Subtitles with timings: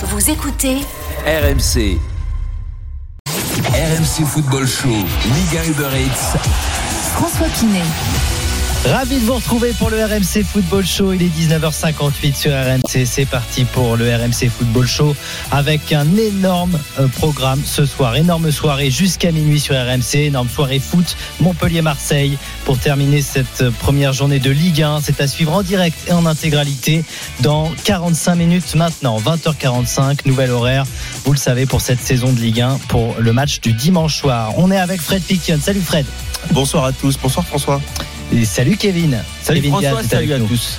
[0.00, 0.76] Vous écoutez
[1.26, 1.98] RMC.
[3.26, 6.38] RMC Football Show, Liga Uber Eats.
[7.14, 7.82] François Pinet.
[8.84, 11.12] Ravi de vous retrouver pour le RMC Football Show.
[11.12, 13.04] Il est 19h58 sur RMC.
[13.04, 15.16] C'est parti pour le RMC Football Show
[15.50, 18.16] avec un énorme euh, programme ce soir.
[18.16, 20.14] Énorme soirée jusqu'à minuit sur RMC.
[20.14, 25.00] Énorme soirée foot Montpellier-Marseille pour terminer cette euh, première journée de Ligue 1.
[25.02, 27.04] C'est à suivre en direct et en intégralité
[27.40, 29.18] dans 45 minutes maintenant.
[29.18, 30.84] 20h45, nouvel horaire.
[31.24, 34.54] Vous le savez pour cette saison de Ligue 1 pour le match du dimanche soir.
[34.56, 35.58] On est avec Fred Piquion.
[35.60, 36.06] Salut Fred.
[36.52, 37.18] Bonsoir à tous.
[37.20, 37.80] Bonsoir François.
[38.32, 39.22] Et salut Kevin.
[39.42, 40.46] Salut Kevin François, salut à nous.
[40.46, 40.78] tous.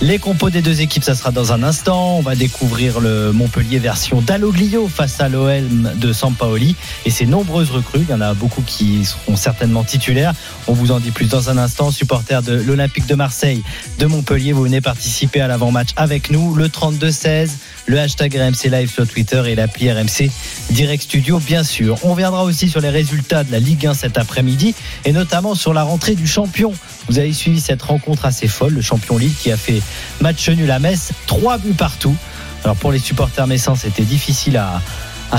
[0.00, 2.18] Les compos des deux équipes, ça sera dans un instant.
[2.18, 7.72] On va découvrir le Montpellier version Dalloglio face à l'OM de Sampaoli et ses nombreuses
[7.72, 8.02] recrues.
[8.08, 10.34] Il y en a beaucoup qui seront certainement titulaires.
[10.68, 11.90] On vous en dit plus dans un instant.
[11.90, 13.64] Supporters de l'Olympique de Marseille,
[13.98, 16.54] de Montpellier, vous venez participer à l'avant-match avec nous.
[16.54, 17.50] Le 32-16,
[17.86, 20.30] le hashtag RMC Live sur Twitter et l'appli RMC
[20.70, 21.98] Direct Studio, bien sûr.
[22.04, 25.74] On viendra aussi sur les résultats de la Ligue 1 cet après-midi et notamment sur
[25.74, 26.72] la rentrée du champion.
[27.08, 29.82] Vous avez suivi cette rencontre assez folle, le champion Lille qui a fait
[30.20, 32.16] match nul à Metz, trois buts partout.
[32.64, 34.80] Alors pour les supporters messins, c'était difficile à,
[35.30, 35.38] à,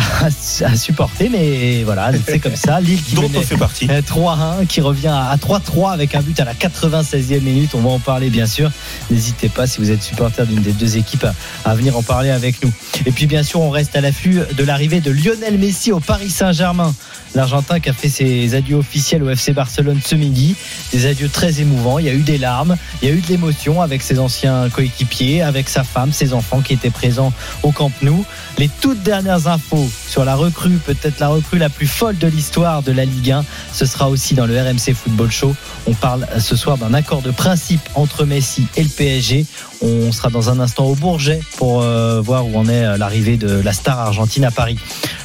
[0.65, 2.79] à supporter, mais voilà, c'est comme ça.
[2.79, 3.87] Lille qui Dont menait on fait partie.
[3.89, 7.71] euh, 3-1 qui revient à 3-3 avec un but à la 96e minute.
[7.73, 8.71] On va en parler bien sûr.
[9.09, 11.33] N'hésitez pas si vous êtes supporter d'une des deux équipes à,
[11.69, 12.71] à venir en parler avec nous.
[13.05, 16.29] Et puis bien sûr, on reste à l'affût de l'arrivée de Lionel Messi au Paris
[16.29, 16.93] Saint-Germain.
[17.35, 20.55] L'Argentin qui a fait ses adieux officiels au FC Barcelone ce midi.
[20.91, 21.99] Des adieux très émouvants.
[21.99, 24.69] Il y a eu des larmes, il y a eu de l'émotion avec ses anciens
[24.69, 27.31] coéquipiers, avec sa femme, ses enfants qui étaient présents
[27.63, 28.25] au Camp Nou.
[28.57, 32.81] Les toutes dernières infos sur la recrue, peut-être la recrue la plus folle de l'histoire
[32.81, 35.55] de la Ligue 1, ce sera aussi dans le RMC Football Show.
[35.87, 39.45] On parle ce soir d'un accord de principe entre Messi et le PSG.
[39.81, 43.61] On sera dans un instant au Bourget pour euh, voir où en est l'arrivée de
[43.61, 44.77] la star argentine à Paris.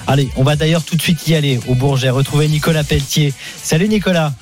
[0.06, 3.33] Allez, on va d'ailleurs tout de suite y aller au Bourget, retrouver Nicolas Pelletier.
[3.62, 4.33] Salut Nicolas.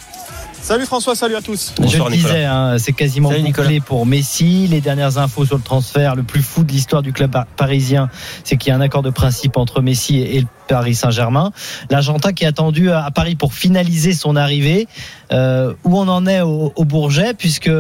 [0.60, 1.72] Salut François, salut à tous.
[1.76, 4.68] Bonsoir, Je le disais, hein, c'est quasiment bouclé pour Messi.
[4.68, 8.08] Les dernières infos sur le transfert, le plus fou de l'histoire du club par- parisien,
[8.44, 11.50] c'est qu'il y a un accord de principe entre Messi et le Paris Saint-Germain.
[11.90, 14.86] L'Argentin qui est attendu à à Paris pour finaliser son arrivée.
[15.32, 17.70] Euh, où on en est au, au Bourget, puisque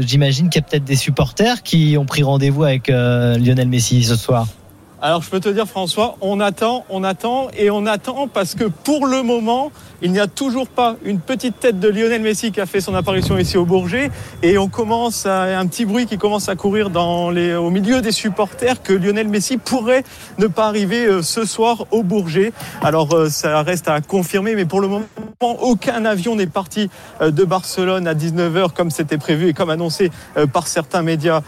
[0.00, 4.02] j'imagine qu'il y a peut-être des supporters qui ont pris rendez-vous avec euh, Lionel Messi
[4.04, 4.46] ce soir.
[5.00, 8.64] Alors je peux te dire François, on attend, on attend et on attend parce que
[8.64, 9.70] pour le moment,
[10.00, 12.94] il n'y a toujours pas une petite tête de Lionel Messi qui a fait son
[12.94, 14.10] apparition ici au Bourget
[14.42, 18.00] et on commence à un petit bruit qui commence à courir dans les, au milieu
[18.00, 20.04] des supporters que Lionel Messi pourrait
[20.38, 22.52] ne pas arriver euh, ce soir au Bourget.
[22.82, 25.04] Alors euh, ça reste à confirmer mais pour le moment
[25.40, 30.10] aucun avion n'est parti euh, de Barcelone à 19h comme c'était prévu et comme annoncé
[30.52, 31.42] par certains médias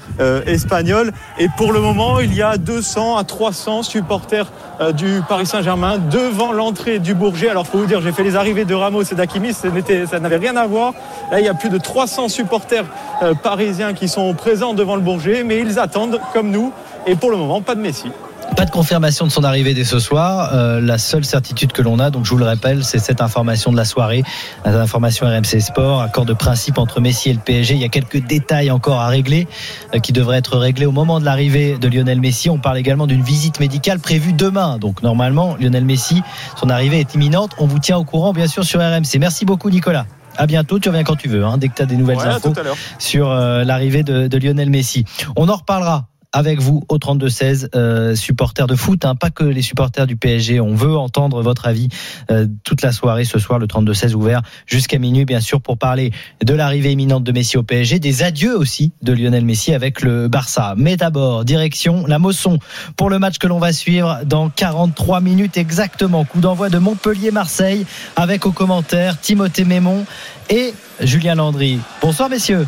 [0.47, 1.13] espagnols.
[1.39, 4.53] Et pour le moment, il y a 200 à 300 supporters
[4.95, 7.49] du Paris Saint-Germain devant l'entrée du Bourget.
[7.49, 10.57] Alors, faut vous dire, j'ai fait les arrivées de Ramos et d'Akimi, ça n'avait rien
[10.57, 10.95] à voir.
[11.31, 12.87] Là, il y a plus de 300 supporters
[13.23, 16.73] euh, parisiens qui sont présents devant le Bourget, mais ils attendent, comme nous.
[17.07, 18.11] Et pour le moment, pas de Messi.
[18.57, 20.51] Pas de confirmation de son arrivée dès ce soir.
[20.53, 23.73] Euh, la seule certitude que l'on a, donc je vous le rappelle, c'est cette information
[23.73, 24.23] de la soirée,
[24.67, 27.75] l'information RMC Sport, accord de principe entre Messi et le PSG.
[27.75, 29.49] Il y a quelques détails encore à régler
[29.95, 32.51] euh, qui devraient être réglés au moment de l'arrivée de Lionel Messi.
[32.51, 34.79] On parle également d'une visite médicale prévue demain.
[34.79, 36.23] Donc normalement, Lionel Messi,
[36.57, 37.53] son arrivée est imminente.
[37.59, 39.19] On vous tient au courant, bien sûr, sur RMC.
[39.19, 40.07] Merci beaucoup, Nicolas.
[40.37, 42.27] À bientôt, tu reviens quand tu veux, hein, dès que tu as des nouvelles Ouais,
[42.27, 42.53] infos
[42.99, 45.05] sur euh, l'arrivée de, de Lionel Messi.
[45.37, 49.63] On en reparlera avec vous au 32-16, euh, supporters de foot, hein, pas que les
[49.63, 50.61] supporters du PSG.
[50.61, 51.89] On veut entendre votre avis
[52.31, 56.13] euh, toute la soirée ce soir, le 32-16 ouvert jusqu'à minuit, bien sûr, pour parler
[56.45, 60.29] de l'arrivée imminente de Messi au PSG, des adieux aussi de Lionel Messi avec le
[60.29, 60.75] Barça.
[60.77, 62.59] Mais d'abord, direction la Mosson
[62.97, 66.25] pour le match que l'on va suivre dans 43 minutes exactement.
[66.25, 67.87] Coup d'envoi de Montpellier-Marseille
[68.17, 70.05] avec au commentaire Timothée Mémon
[70.49, 71.79] et Julien Landry.
[72.01, 72.67] Bonsoir messieurs.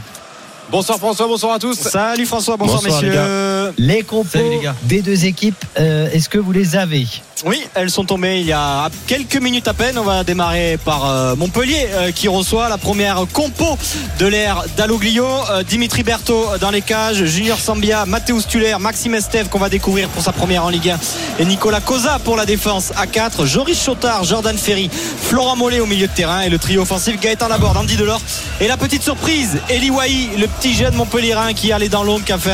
[0.72, 1.76] Bonsoir François, bonsoir à tous.
[1.78, 3.74] Salut François, bonsoir, Bonsoir, messieurs.
[3.76, 4.74] Les compos Salut, les gars.
[4.84, 7.06] des deux équipes, euh, est-ce que vous les avez?
[7.44, 9.98] Oui, elles sont tombées il y a quelques minutes à peine.
[9.98, 13.76] On va démarrer par euh, Montpellier euh, qui reçoit la première compo
[14.20, 15.26] de l'ère d'Aloglio.
[15.50, 20.08] Euh, Dimitri Berthaud dans les cages, Junior Sambia, Mathéus Tuller, Maxime Estève qu'on va découvrir
[20.08, 20.98] pour sa première en Ligue 1
[21.40, 25.86] et Nicolas Cosa pour la défense à 4, Joris Chotard, Jordan Ferry, Florent Mollet au
[25.86, 28.22] milieu de terrain et le trio offensif Gaëtan Laborde, Andy Delors
[28.60, 32.38] et la petite surprise, Eli Wahi, le petit Montpellierin qui allait dans l'ombre, qui a
[32.38, 32.52] fait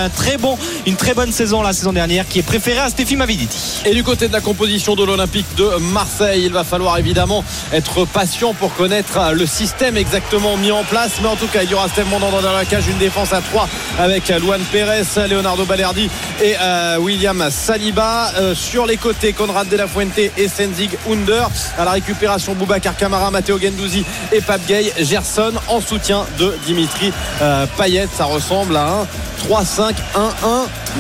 [0.87, 3.83] une très bonne saison la saison dernière, qui est préféré à Stéphie Maviditi.
[3.85, 8.07] Et du côté de la composition de l'Olympique de Marseille, il va falloir évidemment être
[8.07, 11.17] patient pour connaître le système exactement mis en place.
[11.21, 13.69] Mais en tout cas, il y aura Steve dans la cage, une défense à 3
[13.99, 16.09] avec Luan Pérez, Leonardo Balerdi
[16.43, 18.33] et euh, William Saliba.
[18.39, 21.51] Euh, sur les côtés, Conrad De La Fuente et Senzig Under.
[21.77, 24.93] À la récupération, Boubacar Camara, Matteo Gendouzi et Pape Gay.
[24.99, 27.13] Gerson en soutien de Dimitri
[27.43, 27.98] euh, Payet.
[28.07, 29.07] Ça ressemble à un
[29.49, 29.93] 3-5-1-1,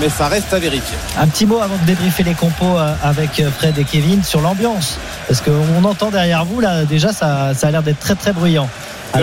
[0.01, 0.97] mais ça reste à vérifier.
[1.19, 4.41] Un petit mot avant de débriefer les compos euh, avec euh, Fred et Kevin sur
[4.41, 4.99] l'ambiance.
[5.29, 8.69] Parce qu'on entend derrière vous, là, déjà, ça, ça a l'air d'être très très bruyant.
[9.13, 9.21] à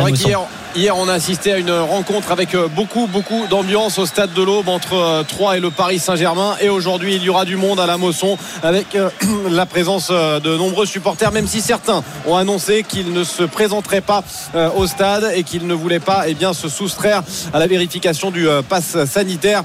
[0.77, 4.43] Hier, on a assisté à une rencontre avec euh, beaucoup, beaucoup d'ambiance au stade de
[4.43, 6.57] l'Aube entre euh, Troyes et le Paris Saint-Germain.
[6.59, 9.09] Et aujourd'hui, il y aura du monde à la Mosson avec euh,
[9.49, 14.25] la présence de nombreux supporters, même si certains ont annoncé qu'ils ne se présenteraient pas
[14.75, 17.23] au stade et qu'ils ne voulaient pas eh se soustraire
[17.53, 19.63] à la vérification du pass sanitaire.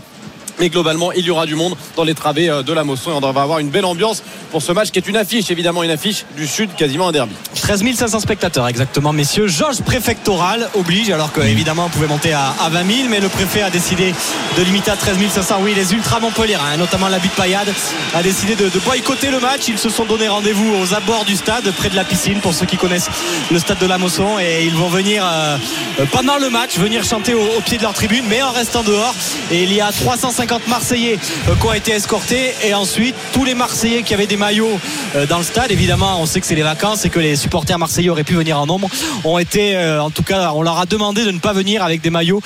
[0.58, 3.11] Mais globalement, il y aura du monde dans les travées euh, de la Mosson.
[3.11, 5.82] Et on va avoir une belle ambiance pour ce match qui est une affiche, évidemment
[5.82, 7.35] une affiche du Sud, quasiment un derby.
[7.55, 9.12] 13 500 spectateurs exactement.
[9.12, 13.20] Messieurs jauge préfectorale oblige alors que évidemment on pouvait monter à, à 20 000 mais
[13.20, 14.12] le préfet a décidé
[14.56, 17.73] de limiter à 13 500 oui les ultra Montpellier hein, notamment la butte Payade
[18.14, 19.69] a décidé de, boycotter le match.
[19.69, 22.67] Ils se sont donné rendez-vous aux abords du stade près de la piscine pour ceux
[22.67, 23.11] qui connaissent
[23.50, 24.38] le stade de la Mosson.
[24.38, 25.56] Et ils vont venir euh,
[26.00, 29.14] euh, pendant le match venir chanter au, pied de leur tribune mais en restant dehors.
[29.50, 32.54] Et il y a 350 Marseillais euh, qui ont été escortés.
[32.64, 34.78] Et ensuite tous les Marseillais qui avaient des maillots
[35.14, 35.70] euh, dans le stade.
[35.70, 38.58] Évidemment on sait que c'est les vacances et que les supporters marseillais auraient pu venir
[38.58, 38.88] en nombre.
[39.25, 42.00] Ont été euh, en tout cas on leur a demandé de ne pas venir avec
[42.00, 42.42] des maillots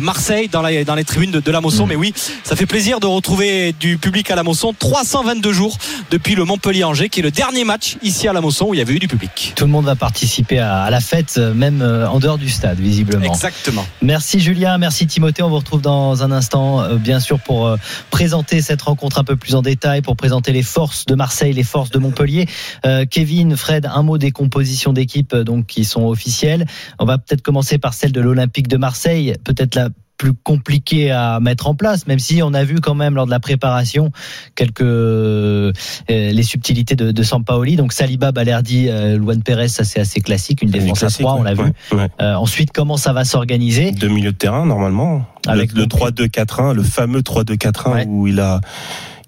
[0.00, 1.86] Marseille dans, la- dans les tribunes de, de la Mosson.
[1.86, 2.12] Mais oui
[2.44, 4.74] ça fait plaisir de retrouver du public à la Mosson.
[4.76, 5.76] 322 jours
[6.10, 8.80] depuis le Montpellier-Angers qui est le dernier match ici à la Mosson où il y
[8.80, 9.52] avait eu du public.
[9.56, 13.24] Tout le monde va participer à, la fête, même en dehors du stade, visiblement.
[13.24, 13.86] exactement.
[14.02, 15.42] Merci Julien, merci Timothée.
[15.42, 17.76] On vous retrouve dans un instant, bien sûr, pour euh,
[18.10, 21.64] présenter cette rencontre un peu plus en détail, pour présenter les forces de Marseille, les
[21.64, 22.46] forces de Montpellier.
[22.84, 26.66] Euh, Kevin, Fred, un mot des compositions d'équipe euh, donc qui sont officielles.
[26.98, 31.40] On va peut-être commencer par celle de l'Olympique de Marseille, peut-être la plus compliquée à
[31.40, 34.10] mettre en place, même si on a vu quand même lors de la préparation
[34.54, 35.72] quelques euh,
[36.08, 37.76] les subtilités de, de Sampaoli.
[37.76, 41.34] Donc Saliba, Balerdi, euh, Luan Perez, ça c'est assez classique, une défense à Classique, 3,
[41.34, 41.44] on ouais.
[41.44, 41.72] l'a vu.
[41.92, 42.08] Ouais.
[42.20, 45.26] Euh, ensuite, comment ça va s'organiser Deux milieux de terrain, normalement.
[45.46, 48.04] Avec le, le donc- 3-2-4-1, le fameux 3-2-4-1 Ouais.
[48.08, 48.60] où il a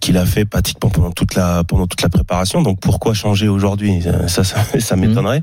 [0.01, 2.63] qu'il a fait pratiquement pendant toute la pendant toute la préparation.
[2.63, 4.03] Donc pourquoi changer aujourd'hui?
[4.27, 5.43] Ça, ça, ça m'étonnerait.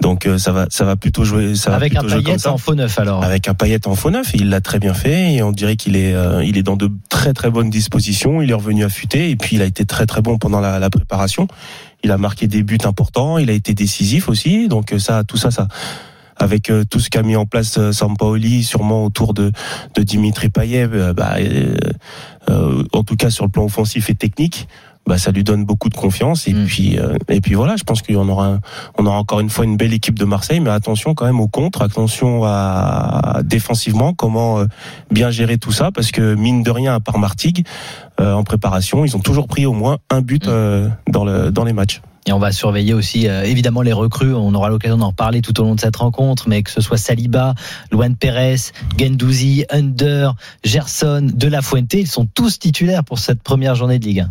[0.00, 2.74] Donc euh, ça va ça va plutôt jouer ça va Avec un paillette en faux
[2.74, 3.24] neuf alors.
[3.24, 5.96] Avec un paillette en faux neuf, il l'a très bien fait et on dirait qu'il
[5.96, 8.42] est euh, il est dans de très très bonnes dispositions.
[8.42, 10.90] Il est revenu affûté et puis il a été très très bon pendant la, la
[10.90, 11.48] préparation.
[12.04, 14.68] Il a marqué des buts importants, il a été décisif aussi.
[14.68, 15.68] Donc euh, ça tout ça ça
[16.36, 19.52] avec euh, tout ce qu'a mis en place euh, Sampaoli, sûrement autour de,
[19.94, 21.76] de Dimitri Payet, euh, bah, euh,
[22.50, 24.68] euh, en tout cas sur le plan offensif et technique,
[25.06, 26.48] bah, ça lui donne beaucoup de confiance.
[26.48, 26.64] Et Mm.
[26.66, 28.58] puis euh, et puis voilà, je pense qu'on aura
[28.98, 31.46] on aura encore une fois une belle équipe de Marseille, mais attention quand même au
[31.48, 34.66] contre, attention à défensivement comment euh,
[35.12, 37.64] bien gérer tout ça, parce que mine de rien, à part Martigues,
[38.20, 40.50] euh, en préparation, ils ont toujours pris au moins un but Mm.
[40.50, 42.00] euh, dans le dans les matchs.
[42.28, 44.34] Et on va surveiller aussi euh, évidemment les recrues.
[44.34, 46.96] On aura l'occasion d'en parler tout au long de cette rencontre, mais que ce soit
[46.96, 47.54] Saliba,
[47.92, 48.56] Luan Perez,
[48.98, 50.34] Gendouzi, Under,
[50.64, 54.30] Gerson, De La Fuente, ils sont tous titulaires pour cette première journée de Ligue 1.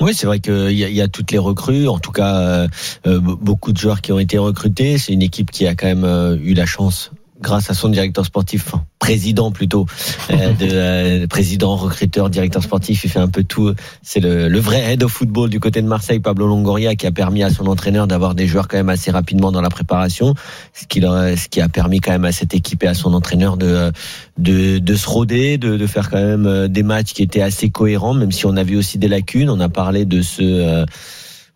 [0.00, 2.68] Oui, c'est vrai qu'il y, a- toutes les recrues, en tout cas euh,
[3.06, 4.98] euh, be- beaucoup de joueurs qui ont été recrutés.
[4.98, 8.64] C'est une équipe qui a quand même eu la chance, grâce à son directeur sportif,
[8.66, 9.86] enfin, président plutôt,
[10.30, 13.72] euh, de euh, président, recruteur, directeur sportif, il fait un peu tout.
[14.02, 17.12] C'est le, le vrai head of football du côté de Marseille, Pablo Longoria, qui a
[17.12, 20.34] permis à son entraîneur d'avoir des joueurs quand même assez rapidement dans la préparation,
[20.72, 23.56] ce qui, ce qui a permis quand même à cette équipe et à son entraîneur
[23.56, 23.92] de
[24.38, 27.70] de, de se roder, de, de faire quand même euh, des matchs qui étaient assez
[27.70, 29.48] cohérents, même si on a vu aussi des lacunes.
[29.50, 30.42] On a parlé de ce.
[30.42, 30.84] euh,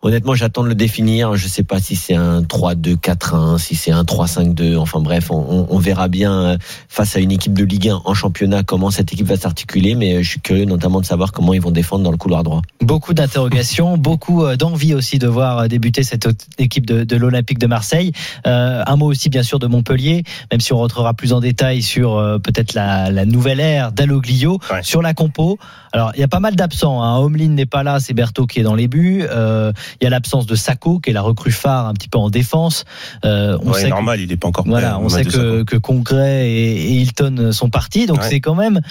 [0.01, 1.35] honnêtement, j'attends de le définir.
[1.35, 4.77] Je sais pas si c'est un 3-2-4-1, si c'est un 3-5-2.
[4.77, 6.57] Enfin bref, on, on- on verra bien euh,
[6.89, 9.95] face à une équipe de Ligue 1 en championnat comment cette équipe va s'articuler.
[9.95, 12.43] Mais euh, je suis curieux notamment de savoir comment ils vont défendre dans le couloir
[12.43, 12.61] droit.
[12.81, 16.27] Beaucoup d'interrogations, beaucoup euh, d'envie aussi de voir débuter cette
[16.57, 18.11] équipe de, de l'Olympique de Marseille.
[18.47, 21.81] Euh, un mot aussi bien sûr de Montpellier, même si on rentrera plus en détail
[21.81, 24.81] sur euh, peut-être la, la nouvelle ère d'Aloglio, Ouais.
[24.83, 25.57] sur la compo.
[25.91, 27.01] Alors il y a pas mal d'absents.
[27.03, 27.17] Hein.
[27.17, 29.23] Homelin n'est pas là, c'est Berthaud qui est dans les buts.
[29.29, 32.17] Euh, il y a l'absence de Sacco qui est la recrue phare un petit peu
[32.17, 32.85] en défense.
[33.25, 35.75] Euh, on Ouais, sait que- normal, il est pas encore voilà, on sait que, que
[35.77, 38.27] Congrès et, et Hilton sont partis, donc Ouais.
[38.29, 38.81] c'est quand même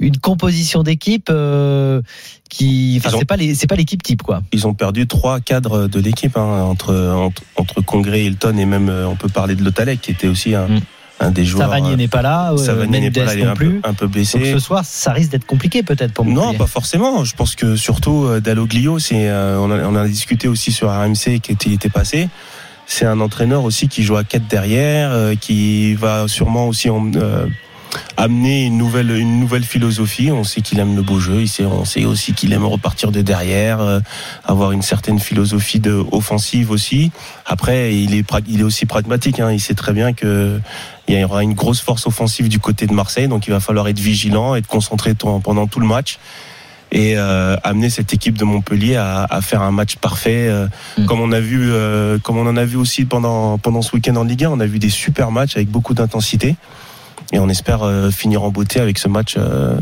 [0.00, 2.02] une composition d'équipe euh,
[2.50, 4.42] qui, enfin c'est pas les, c'est pas l'équipe type quoi.
[4.52, 8.88] Ils ont perdu trois cadres de l'équipe hein, entre, entre entre Congrès, Hilton et même
[8.88, 10.80] euh, on peut parler de Lotalek qui était aussi un, Mm.
[11.20, 11.68] Un des joueurs.
[11.70, 13.94] Savanier n'est pas là, euh, Savanier n'est pas là, il est non un peu, un
[13.94, 14.52] peu Donc blessé.
[14.52, 16.58] ce soir, ça risque d'être compliqué peut-être pour Non, Montpellier.
[16.58, 17.24] pas forcément.
[17.24, 20.88] Je pense que surtout euh, Dalloglio, c'est euh, on, a, on a discuté aussi sur
[20.90, 22.28] RMC qui était, était passé.
[22.86, 27.10] C'est un entraîneur aussi qui joue à 4 derrière, euh, qui va sûrement aussi en-
[27.14, 27.46] euh,
[28.16, 30.30] amener une nouvelle une nouvelle philosophie.
[30.32, 33.12] On sait qu'il aime le beau jeu, il sait, on sait aussi qu'il aime repartir
[33.12, 34.00] de derrière, euh,
[34.44, 37.12] avoir une certaine philosophie de offensive aussi.
[37.46, 39.38] Après, il est pra- il est aussi pragmatique.
[39.40, 39.52] Hein.
[39.52, 40.60] Il sait très bien que
[41.08, 43.88] il y aura une grosse force offensive du côté de Marseille, donc il va falloir
[43.88, 46.18] être vigilant, être concentré pendant tout le match
[46.92, 51.06] et euh, amener cette équipe de Montpellier à, à faire un match parfait, euh, Mm.
[51.06, 54.14] comme on a vu, euh, comme on en a vu aussi pendant pendant ce week-end
[54.16, 54.50] en Ligue 1.
[54.50, 56.54] On a vu des super matchs avec beaucoup d'intensité,
[57.32, 59.76] et on espère euh, finir en beauté avec ce match euh,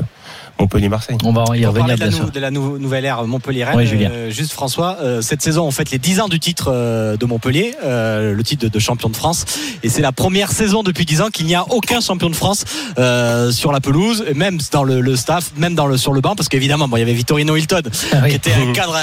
[0.63, 1.17] Montpellier-Marseille.
[1.25, 2.31] On va y On parler revenir de la, sûr.
[2.31, 3.77] de la nou- nouvelle ère Montpellier-Rennes.
[3.77, 4.05] Oui.
[4.05, 7.27] Euh, juste François, euh, cette saison on fête les 10 ans du titre euh, de
[7.27, 9.45] Montpellier, euh, le titre de, de champion de France.
[9.83, 12.65] Et c'est la première saison depuis 10 ans qu'il n'y a aucun champion de France
[12.99, 16.21] euh, sur la pelouse, et même dans le, le staff, même dans le, sur le
[16.21, 18.31] banc, parce qu'évidemment, bon, il y avait Vittorino Hilton Ah oui.
[18.31, 18.97] qui était un cadre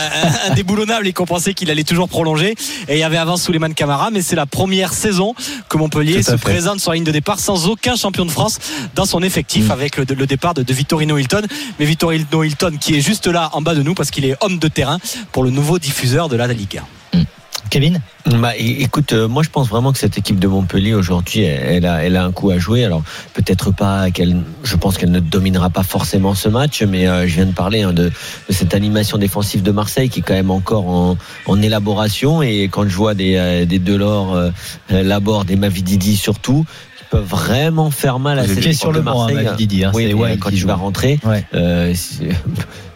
[0.49, 2.55] indéboulonnable et qu'on pensait qu'il allait toujours prolonger.
[2.87, 5.33] Et il y avait avant Souleymane Camara, mais c'est la première saison
[5.67, 6.37] que Montpellier se fait.
[6.37, 8.59] présente sur la ligne de départ sans aucun champion de France
[8.95, 9.71] dans son effectif Mm.
[9.71, 11.41] avec le, le départ de, de Vittorino Hilton.
[11.79, 14.59] Mais Vittorino Hilton qui est juste là en bas de nous parce qu'il est homme
[14.59, 14.99] de terrain
[15.31, 16.81] pour le nouveau diffuseur de la Ligue
[17.13, 17.23] 1.
[17.69, 18.01] Kevin?
[18.37, 21.85] Bah, écoute, euh, moi je pense vraiment que cette équipe de Montpellier aujourd'hui, elle, elle
[21.85, 22.85] a, elle a un coup à jouer.
[22.85, 23.01] Alors
[23.33, 27.35] peut-être pas qu'elle, je pense qu'elle ne dominera pas forcément ce match, mais euh, je
[27.35, 30.51] viens de parler hein, de, de cette animation défensive de Marseille qui est quand même
[30.51, 31.17] encore en,
[31.47, 32.41] en élaboration.
[32.43, 34.51] Et quand je vois des, euh, des Delors, euh,
[34.89, 36.65] Laborde, des Mavididi surtout,
[36.97, 39.45] qui peuvent vraiment faire mal à cette équipe sur de le banc, hein, Marseille.
[39.45, 41.43] Mavidi, hein, oui, mais Wai quand il va rentrer, Ouais.
[41.55, 41.93] euh,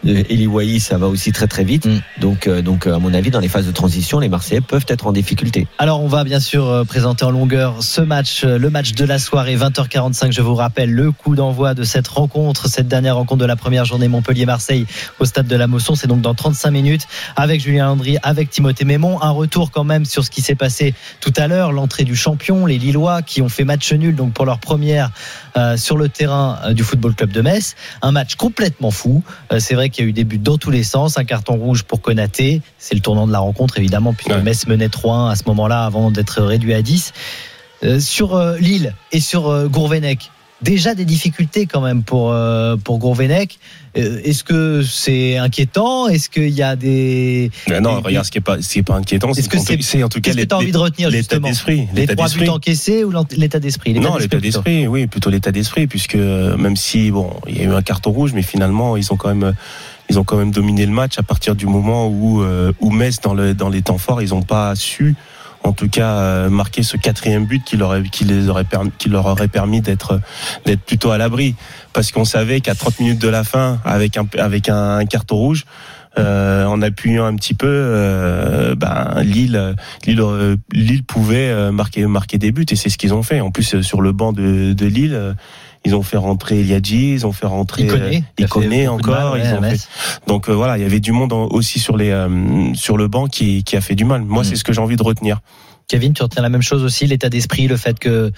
[0.06, 1.86] Eli Wahi, ça va aussi très très vite.
[1.86, 2.00] Mm.
[2.20, 5.06] Donc, euh, donc, à mon avis, dans les phases de transition, les Marseillais peuvent être
[5.06, 5.23] en difficulté.
[5.78, 9.04] Alors on va bien sûr euh, présenter en longueur ce match, euh, le match de
[9.04, 10.32] la soirée 20h45.
[10.32, 13.84] Je vous rappelle le coup d'envoi de cette rencontre, cette dernière rencontre de la première
[13.84, 14.86] journée Montpellier-Marseille
[15.18, 15.94] au stade de la Mosson.
[15.94, 19.20] C'est donc dans 35 minutes avec Julien Landry, avec Timothée Mémon.
[19.22, 22.66] Un retour quand même sur ce qui s'est passé tout à l'heure, l'entrée du champion,
[22.66, 25.10] les Lillois qui ont fait match nul donc pour leur première
[25.56, 27.76] euh, sur le terrain euh, du Football Club de Metz.
[28.02, 29.22] Un match complètement fou.
[29.52, 31.16] Euh, c'est vrai qu'il y a eu des buts dans tous les sens.
[31.16, 32.60] Un carton rouge pour Konaté.
[32.78, 34.42] C'est le tournant de la rencontre évidemment puisque Ouais.
[34.42, 37.12] Metz menait 3-1 à ce moment-là avant d'être réduit à 10.
[37.82, 40.30] Euh, sur euh, Lille et sur euh, Gourvenec,
[40.62, 43.58] déjà des difficultés quand même pour euh, pour Gourvenec.
[43.96, 46.08] Est-ce que c'est inquiétant?
[46.08, 48.82] Est-ce qu'il y a des non, Et- regarde, ce qui est pas, ce qui est
[48.82, 51.10] pas inquiétant, c'est qu'en- c'est- en tout cas Qu'est-ce que tu as envie de retenir
[51.10, 53.92] l'état d'esprit, Les l'état trois buts encaissés ou l'état d'esprit?
[53.94, 57.72] Non, l'état d'esprit, oui, plutôt l'état d'esprit, puisque même si bon, il y a eu
[57.72, 59.54] un carton rouge, mais finalement, ils ont quand même,
[60.14, 63.20] ils ont quand même dominé le match à partir du moment où, euh, où Metz
[63.20, 65.16] dans le dans les temps forts, ils n'ont pas su,
[65.64, 69.08] en tout cas, euh, marquer ce quatrième but qui leur qui les aurait permis, qui
[69.08, 70.20] leur aurait permis d'être
[70.66, 71.56] d'être plutôt à l'abri,
[71.92, 75.36] parce qu'on savait qu'à 30 minutes de la fin, avec un avec un, un carton
[75.36, 75.64] rouge.
[76.16, 80.56] Euh, en appuyant un petit peu, euh, ben, Lille, euh,
[81.08, 83.40] pouvait euh, marquer, marquer des buts et c'est ce qu'ils ont fait.
[83.40, 85.34] En plus, euh, sur le banc de, de Lille,
[85.84, 89.36] ils ont fait rentrer Eliadji, ils ont fait rentrer Il connaît, il connaît encore.
[89.36, 89.88] ils ont fait- Metz.
[90.26, 93.08] Donc euh, voilà, il y avait du monde en- aussi sur les euh, sur le
[93.08, 94.22] banc qui, qui a fait du mal.
[94.22, 94.44] Moi, Mm.
[94.44, 95.40] c'est ce que j'ai envie de retenir.
[95.88, 98.32] Kevin, tu retiens la même chose aussi, l'état d'esprit, le fait que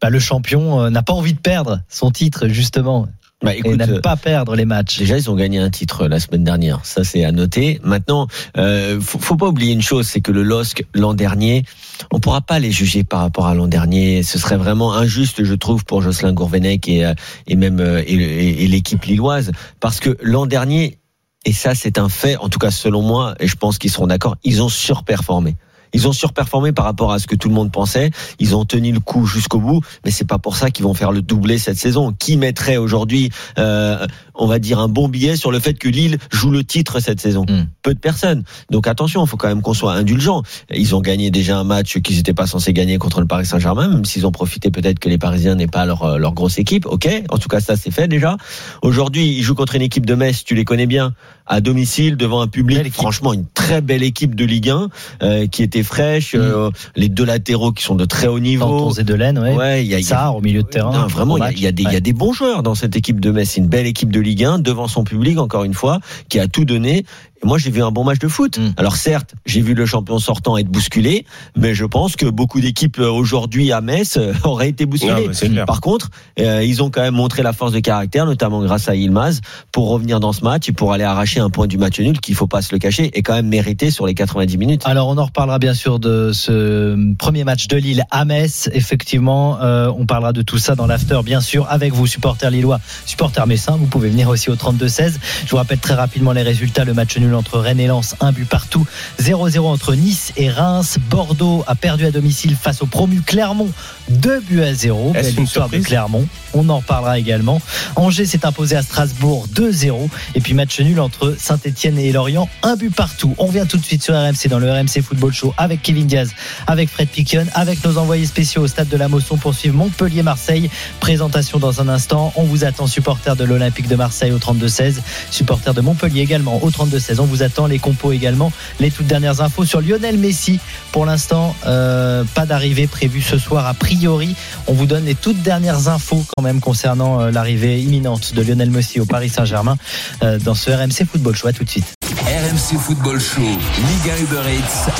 [0.00, 3.06] bah, le champion euh, n'a pas envie de perdre son titre justement
[3.42, 4.98] Bah, et écoute, n'aime euh, pas perdre les matchs.
[4.98, 6.80] Déjà, ils ont gagné un titre la semaine dernière.
[6.84, 7.80] Ça, c'est à noter.
[7.84, 11.64] Maintenant, euh, faut, faut pas oublier une chose, c'est que le LOSC l'an dernier,
[12.12, 14.22] on pourra pas les juger par rapport à l'an dernier.
[14.22, 17.12] Ce serait vraiment injuste, je trouve, pour Jocelyn Gourvenec et, euh,
[17.46, 20.98] et même euh, et, et- et l'équipe lilloise, parce que l'an dernier,
[21.44, 24.06] et ça, c'est un fait, en tout cas selon moi, et je pense qu'ils seront
[24.06, 25.56] d'accord, ils ont surperformé.
[25.96, 28.10] Ils ont surperformé par rapport à ce que tout le monde pensait.
[28.38, 31.10] Ils ont tenu le coup jusqu'au bout, mais c'est pas pour ça qu'ils vont faire
[31.10, 32.12] le doublé cette saison.
[32.12, 34.06] Qui mettrait aujourd'hui, euh,
[34.38, 37.20] on va dire, un bon billet sur le fait que Lille joue le titre cette
[37.20, 37.66] saison Mm.
[37.82, 38.44] Peu de personnes.
[38.70, 40.42] Donc attention, il faut quand même qu'on soit indulgent.
[40.74, 43.88] Ils ont gagné déjà un match qu'ils n'étaient pas censés gagner contre le Paris Saint-Germain,
[43.88, 46.86] même s'ils ont profité peut-être que les Parisiens n'aient pas leur, euh, leur grosse équipe.
[46.86, 48.36] Ok, en tout cas ça c'est fait déjà.
[48.82, 51.14] Aujourd'hui, ils jouent contre une équipe de Metz, tu les connais bien,
[51.46, 52.92] à domicile devant un public.
[52.92, 54.88] Franchement, une très belle équipe de Ligue 1
[55.22, 56.34] euh, qui était fraîche.
[56.34, 56.38] Mm.
[56.38, 58.66] euh, les deux latéraux qui sont de très haut niveau.
[58.66, 59.54] Tantons et Delaine, ouais.
[59.54, 60.92] Ouais, y a, y au milieu de terrain.
[60.92, 63.50] non, vraiment, il y y, a des bons joueurs dans cette équipe de Metz.
[63.50, 66.38] C'est une belle équipe de Ligue Ligue 1 devant son public, encore une fois, qui
[66.38, 67.06] a tout donné.
[67.42, 68.58] Et moi, j'ai vu un bon match de foot.
[68.58, 68.72] Mm.
[68.78, 72.98] Alors certes, j'ai vu le champion sortant être bousculé, mais je pense que beaucoup d'équipes
[72.98, 75.50] euh, aujourd'hui à Metz euh, auraient été Ah, bousculées.
[75.52, 75.66] clair.
[75.66, 76.08] Par contre,
[76.40, 79.90] euh, ils ont quand même montré la force de caractère, notamment grâce à Ilmaz, pour
[79.90, 82.46] revenir dans ce match et pour aller arracher un point du match nul, qu'il faut
[82.46, 84.82] pas se le cacher, et quand même mérité sur les 90 minutes.
[84.86, 88.70] Alors on en reparlera bien sûr de ce premier match de Lille à Metz.
[88.72, 92.80] Effectivement, euh, on parlera de tout ça dans l'after, bien sûr, avec vous, supporters lillois,
[93.04, 93.76] supporters messins.
[93.76, 95.14] Vous pouvez venir aussi au 32-16.
[95.44, 96.84] Je vous rappelle très rapidement les résultats.
[96.84, 98.86] Le match nul entre Rennes et Lens, un but partout.
[99.20, 100.98] 0-0 entre Nice et Reims.
[101.10, 103.70] Bordeaux a perdu à domicile face au promu Clermont.
[104.08, 105.12] 2 buts à 0.
[105.14, 106.26] Est-ce Belle une histoire de Clermont.
[106.56, 107.60] On en reparlera également.
[107.96, 110.08] Angers s'est imposé à Strasbourg 2-0.
[110.34, 113.34] Et puis match nul entre Saint-Etienne et Lorient, un but partout.
[113.38, 116.32] On vient tout de suite sur RMC dans le RMC Football Show avec Kevin Diaz,
[116.66, 120.70] avec Fred Piquion, avec nos envoyés spéciaux au stade de la Mosson pour suivre Montpellier-Marseille.
[121.00, 122.32] Présentation dans un instant.
[122.36, 124.96] On vous attend, supporters de l'Olympique de Marseille au 32-16,
[125.30, 127.20] supporters de Montpellier également au 32-16.
[127.20, 130.58] On vous attend, les compos également, les toutes dernières infos sur Lionel Messi.
[130.92, 134.34] Pour l'instant, euh, pas d'arrivée prévue ce soir a priori.
[134.66, 136.24] On vous donne les toutes dernières infos
[136.60, 139.76] concernant euh, l'arrivée imminente de Lionel Messi au Paris Saint-Germain
[140.22, 141.48] euh, dans ce RMC Football Show.
[141.48, 141.86] À tout de suite.
[142.04, 144.90] RMC Football Show, Liga Uber Eats.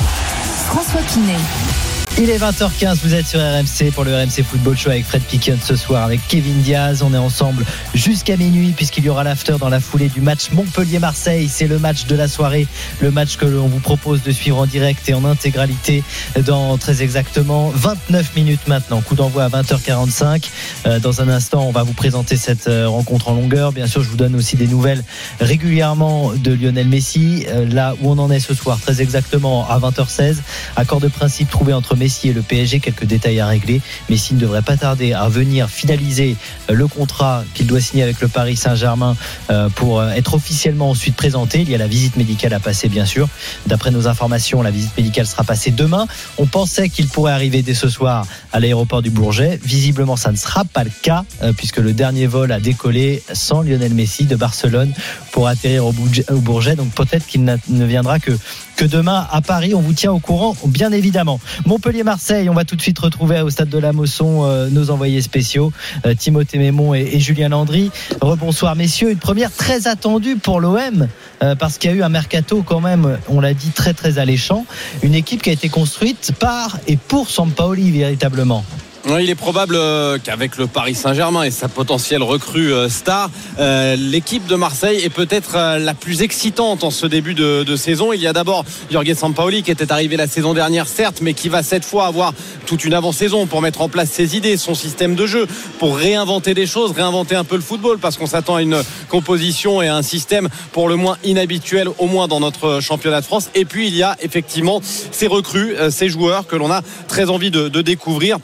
[0.67, 1.86] François Pinet.
[2.19, 5.59] Il est 20h15, vous êtes sur RMC pour le RMC Football Show avec Fred Piquion
[5.63, 7.03] ce soir, avec Kevin Diaz.
[7.03, 11.47] On est ensemble jusqu'à minuit puisqu'il y aura l'after dans la foulée du match Montpellier-Marseille.
[11.47, 12.65] C'est le match de la soirée,
[13.01, 16.03] le match que l'on vous propose de suivre en direct et en intégralité
[16.43, 19.01] dans très exactement 29 minutes maintenant.
[19.01, 20.49] Coup d'envoi à 20h45.
[20.87, 23.73] Euh, Dans un instant, on va vous présenter cette euh, rencontre en longueur.
[23.73, 25.03] Bien sûr, je vous donne aussi des nouvelles
[25.39, 27.45] régulièrement de Lionel Messi.
[27.47, 30.37] Euh, Là où on en est ce soir, très exactement à 20h16.
[30.75, 32.79] Accord de principe trouvé entre Messi et le PSG.
[32.79, 33.81] Quelques détails à régler.
[34.09, 36.35] Messi ne devrait pas tarder à venir finaliser
[36.69, 39.15] euh, le contrat qu'il doit signer avec le Paris Saint-Germain
[39.49, 41.61] euh, pour euh, être officiellement ensuite présenté.
[41.61, 43.27] Il y a la visite médicale à passer, bien sûr.
[43.65, 46.07] D'après nos informations, la visite médicale sera passée demain.
[46.37, 49.59] On pensait qu'il pourrait arriver dès ce soir à l'aéroport du Bourget.
[49.63, 51.23] Visiblement, ça ne sera pas le cas
[51.57, 54.93] puisque le dernier vol a décollé sans Lionel Messi de Barcelone
[55.31, 56.75] pour atterrir au Bourget.
[56.75, 58.31] Donc peut-être qu'il ne viendra que
[58.77, 59.73] que demain à Paris.
[59.73, 61.39] On vous tient au courant, bien évidemment.
[61.65, 65.21] Montpellier-Marseille, on va tout de suite retrouver au stade de la Mosson euh, nos envoyés
[65.21, 65.73] spéciaux,
[66.05, 67.89] euh, Timothée Mémon et, Julien Landry.
[68.21, 71.07] Rebonsoir messieurs, une première très attendue pour l'OM
[71.41, 74.19] euh, parce qu'il y a eu un mercato quand même, on l'a dit, très très
[74.19, 74.65] alléchant.
[75.01, 78.63] Une équipe qui a été construite par et pour Sampaoli véritablement.
[79.09, 83.95] Il est probable euh, qu'avec le Paris Saint-Germain et sa potentielle recrue euh, star, euh,
[83.95, 88.11] l'équipe de Marseille est peut-être la plus excitante en ce début de, saison.
[88.11, 91.47] Il y a d'abord Jorge Sampaoli qui était arrivé la saison dernière, certes, mais qui
[91.47, 92.33] va cette fois avoir
[92.65, 95.47] toute une avant-saison pour mettre en place ses idées, son système de jeu,
[95.79, 99.81] pour réinventer des choses, réinventer un peu le football, parce qu'on s'attend à une composition
[99.81, 103.49] et à un système pour le moins inhabituel, au moins dans notre championnat de France.
[103.55, 107.51] Et puis il y a effectivement ces recrues, ces joueurs que l'on a très envie
[107.51, 108.39] de découvrir.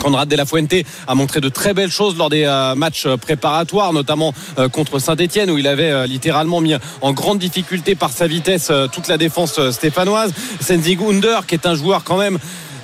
[0.00, 0.74] Conrad de la Fuente
[1.06, 5.50] a montré de très belles choses lors des euh, matchs préparatoires, notamment euh, contre Saint-Etienne,
[5.50, 9.18] où il avait euh, littéralement mis en grande difficulté par sa vitesse euh, toute la
[9.18, 10.32] défense euh, stéphanoise.
[10.60, 12.38] Senzi Gunder, qui est un joueur quand même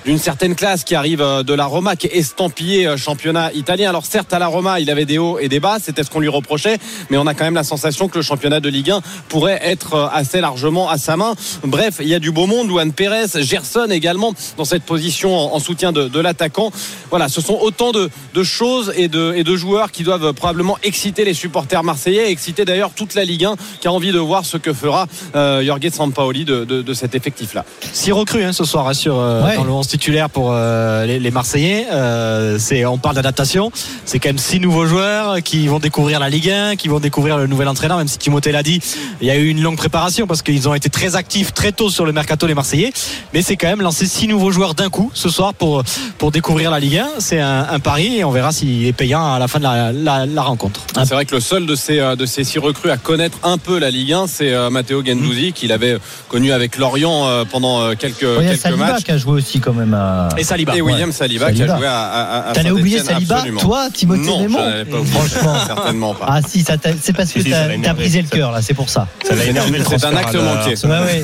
[0.05, 3.89] d'une certaine classe qui arrive euh, de la Roma, qui est estampillé euh, championnat italien.
[3.91, 6.21] Alors certes, à la Roma, il avait des hauts et des bas, c'était ce qu'on
[6.21, 6.79] lui reprochait,
[7.11, 9.95] mais on a quand même la sensation que le championnat de Ligue 1 pourrait être
[9.95, 11.35] euh, assez largement à sa main.
[11.65, 15.55] Bref, il y a du beau monde, Luan Pérez, Gerson également dans cette position en,
[15.55, 16.71] en soutien de, de l'attaquant.
[17.11, 20.79] Voilà, ce sont autant de, de choses et de, et de joueurs qui doivent probablement
[20.83, 24.45] exciter les supporters marseillais, exciter d'ailleurs toute la Ligue 1 qui a envie de voir
[24.45, 27.65] ce que fera euh, Jorge Sampaoli de, de, de cet effectif-là.
[27.93, 29.57] Six recrues hein, ce soir sur, euh, Ouais.
[29.57, 31.87] dans le 11 titulaire pour euh, les, les Marseillais.
[31.93, 33.73] Euh, c'est, on parle d'adaptation.
[34.05, 37.37] C'est quand même six nouveaux joueurs qui vont découvrir la Ligue 1, qui vont découvrir
[37.37, 37.99] le nouvel entraîneur.
[37.99, 38.81] Même si Timothée l'a dit,
[39.21, 41.91] il y a eu une longue préparation parce qu'ils ont été très actifs très tôt
[41.91, 42.93] sur le mercato les Marseillais.
[43.35, 45.83] Mais c'est quand même lancé six nouveaux joueurs d'un coup ce soir pour
[46.19, 47.09] pour découvrir la Ligue 1.
[47.19, 49.93] C'est un, un pari et on verra s'il est payant à la fin de la,
[49.93, 50.81] la- la rencontre.
[50.95, 53.59] C'est vrai que le seul de ces, euh, de ces six recrues à connaître un
[53.59, 58.41] peu la Ligue 1, c'est Matteo Gendouzi, qu'il avait connu avec Lorient pendant quelques, Oh,
[58.41, 59.05] y a quelques Saliba matchs.
[59.05, 60.29] qui a joué aussi quand même à.
[60.37, 60.77] Et Saliba.
[60.77, 63.61] Et William Saliba, qui a joué à, à, à T'allais oublier Saliba, absolument.
[63.61, 64.85] toi, Timothée Non, oublié.
[65.11, 65.55] Franchement.
[65.67, 66.27] Certainement pas.
[66.29, 69.07] Ah si, c'est parce que Si, t'as brisé le cœur là, c'est pour ça.
[69.25, 70.75] Ça l'a énervé le C'est un acte manqué.
[70.87, 71.23] Ouais, ouais,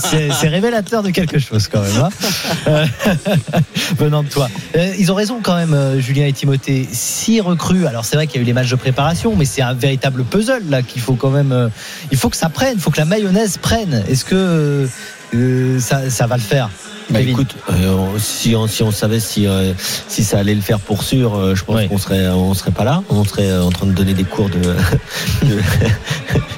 [0.00, 2.08] c'est- révélateur de quelque chose quand même.
[2.66, 2.84] hein.
[3.98, 4.48] Venant de toi.
[4.76, 6.88] Euh, ils ont raison quand même, euh, Julien et Timothée.
[6.92, 7.86] Six recrues.
[7.86, 10.24] Alors c'est vrai qu'il y a eu les matchs de préparation, mais c'est un véritable
[10.24, 11.52] puzzle là qu'il faut quand même.
[11.52, 11.68] euh,
[12.12, 14.04] il faut que ça prenne, il faut que la mayonnaise prenne.
[14.08, 14.86] Est-ce que
[15.34, 16.70] euh, ça, ça va le faire?
[17.10, 19.72] Bah, écoute, euh, si, on, si on savait si, euh,
[20.08, 21.86] si ça allait le faire pour sûr, euh, je pense Ouais.
[21.88, 23.02] qu'on serait, on serait pas là.
[23.10, 24.58] On serait en train de donner des cours de,
[25.46, 25.58] de,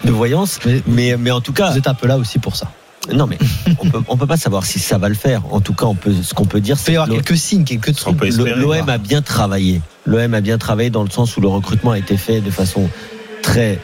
[0.04, 0.58] de voyance.
[0.64, 2.70] Mais- Mais, mais en tout cas, Vous êtes un peu là aussi pour ça.
[3.12, 3.38] non, mais
[3.78, 5.42] on peut, on peut pas savoir si ça va le faire.
[5.52, 7.14] En tout cas, on peut, ce qu'on peut dire, Il peut c'est y avoir que
[7.22, 8.18] quelques signes, quelques trucs.
[8.36, 9.80] l'OM a bien travaillé.
[10.06, 12.88] L'OM a bien travaillé dans le sens où le recrutement a été fait de façon
[13.42, 13.78] très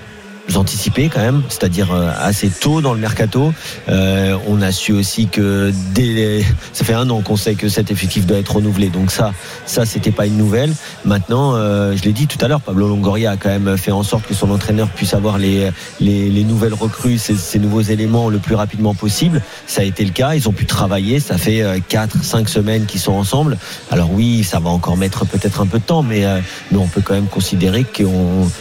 [0.55, 3.53] anticipée quand même, c'est-à-dire euh, assez tôt dans le mercato.
[3.89, 7.91] Euh, on a su aussi que dès ça fait un an qu'on sait que cet
[7.91, 9.33] effectif doit être renouvelé, donc ça,
[9.67, 10.73] ça c'était pas une nouvelle.
[11.05, 14.03] Maintenant, euh, je l'ai dit tout à l'heure, Pablo Longoria a quand même fait en
[14.03, 18.29] sorte que son entraîneur puisse avoir les les, les nouvelles recrues, ces, ces nouveaux éléments
[18.29, 19.43] le plus rapidement possible.
[19.67, 20.35] Ça a été le cas.
[20.35, 21.21] Ils ont pu travailler.
[21.21, 23.57] Ça fait euh, quatre, cinq semaines qu'ils sont ensemble.
[23.91, 26.89] Alors oui, ça va encore mettre peut-être un peu de temps, mais euh, mais on
[26.89, 28.05] peut quand même considérer que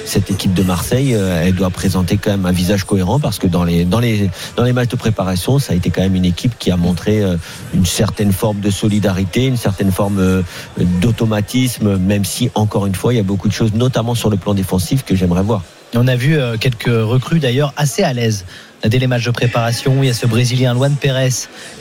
[0.05, 3.47] cette équipe de Marseille, euh, elle doit présenter quand même un visage cohérent parce que
[3.47, 6.25] dans les dans les dans les matchs de préparation, ça a été quand même une
[6.25, 7.35] équipe qui a montré euh,
[7.73, 10.41] une certaine forme de solidarité, une certaine forme euh,
[11.01, 14.37] d'automatisme, même si encore une fois, il y a beaucoup de choses, notamment sur le
[14.37, 15.63] plan défensif, que j'aimerais voir.
[15.95, 18.45] On a vu euh, quelques recrues d'ailleurs assez à l'aise
[18.87, 19.95] dès les matchs de préparation.
[20.01, 21.29] Il y a ce Brésilien Luan Pérez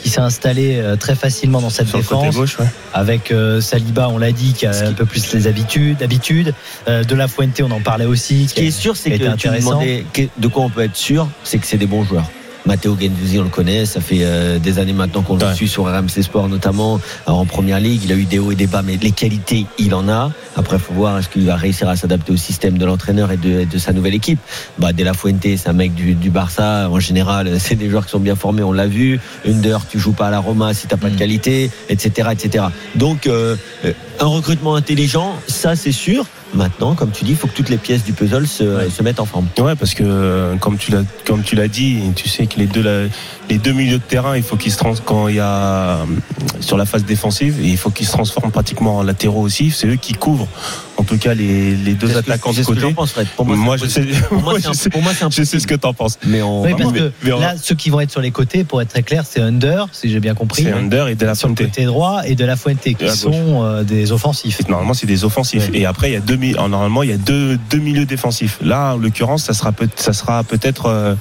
[0.02, 2.34] qui s'est installé euh, très facilement dans cette Sur défense.
[2.34, 2.66] gauche, ouais.
[2.94, 6.02] avec euh, Saliba, on l'a dit, qui a un peu plus les habitudes.
[6.02, 6.54] habitudes.
[6.88, 8.48] Euh, de la Fuente, on en parlait aussi.
[8.48, 11.58] Ce qui est sûr, c'est tu demandais que- de quoi on peut être sûr, c'est
[11.58, 12.30] que c'est des bons joueurs.
[12.64, 15.54] Matteo Gendouzi, on le connaît, ça fait euh, des années maintenant qu'on le Ouais.
[15.54, 18.02] suit sur RMC Sport notamment Alors, en première ligue.
[18.04, 20.30] Il a eu des hauts et des bas, mais les qualités, il en a.
[20.56, 23.64] Après, faut voir est-ce qu'il va réussir à s'adapter au système de l'entraîneur et de,
[23.64, 24.38] de sa nouvelle équipe?
[24.78, 26.88] Bah, De La Fuente, c'est un mec du, du Barça.
[26.90, 29.18] En général, c'est des joueurs qui sont bien formés, on l'a vu.
[29.46, 31.18] Under, tu joues pas à la Roma si t'as pas de Mm.
[31.18, 32.64] qualité, etc., etc.
[32.94, 36.26] Donc, euh, euh, un recrutement intelligent, ça c'est sûr.
[36.54, 38.90] Maintenant, comme tu dis, il faut que toutes les pièces du puzzle se, Ouais.
[38.90, 39.46] se mettent en forme.
[39.58, 42.66] Ouais, parce que euh, comme tu l'as comme tu l'as dit, tu sais que les
[42.66, 43.08] deux la-
[43.48, 46.04] les deux milieux de terrain, il faut qu'ils se trans quand il y a euh,
[46.60, 49.70] sur la phase défensive, il faut qu'ils se transforment pratiquement en latéraux aussi.
[49.70, 50.46] C'est eux qui couvrent,
[51.02, 53.26] en tout cas les, les deux attaquants c'est de ce que j'en côté.
[53.36, 54.14] Pour moi, je sais, je
[55.26, 56.18] un- sais, ce que t'en penses.
[56.26, 56.62] Mais on.
[56.62, 58.80] Oui, parce mais- que mais on- là, ceux qui vont être sur les côtés, pour
[58.80, 60.62] être très clair, c'est Under, si j'ai bien compris.
[60.62, 61.68] C'est Under et De La sur le Fuente.
[61.70, 64.60] côté droit et de la Fuente qui sont euh, des offensifs.
[64.68, 65.68] Normalement, c'est des offensifs.
[65.70, 65.78] Ouais.
[65.80, 68.58] Et après, il y a deux, normalement, il y a deux, deux milieux défensifs.
[68.62, 71.14] Là, en l'occurrence, ça sera peut, ça sera peut-être, euh,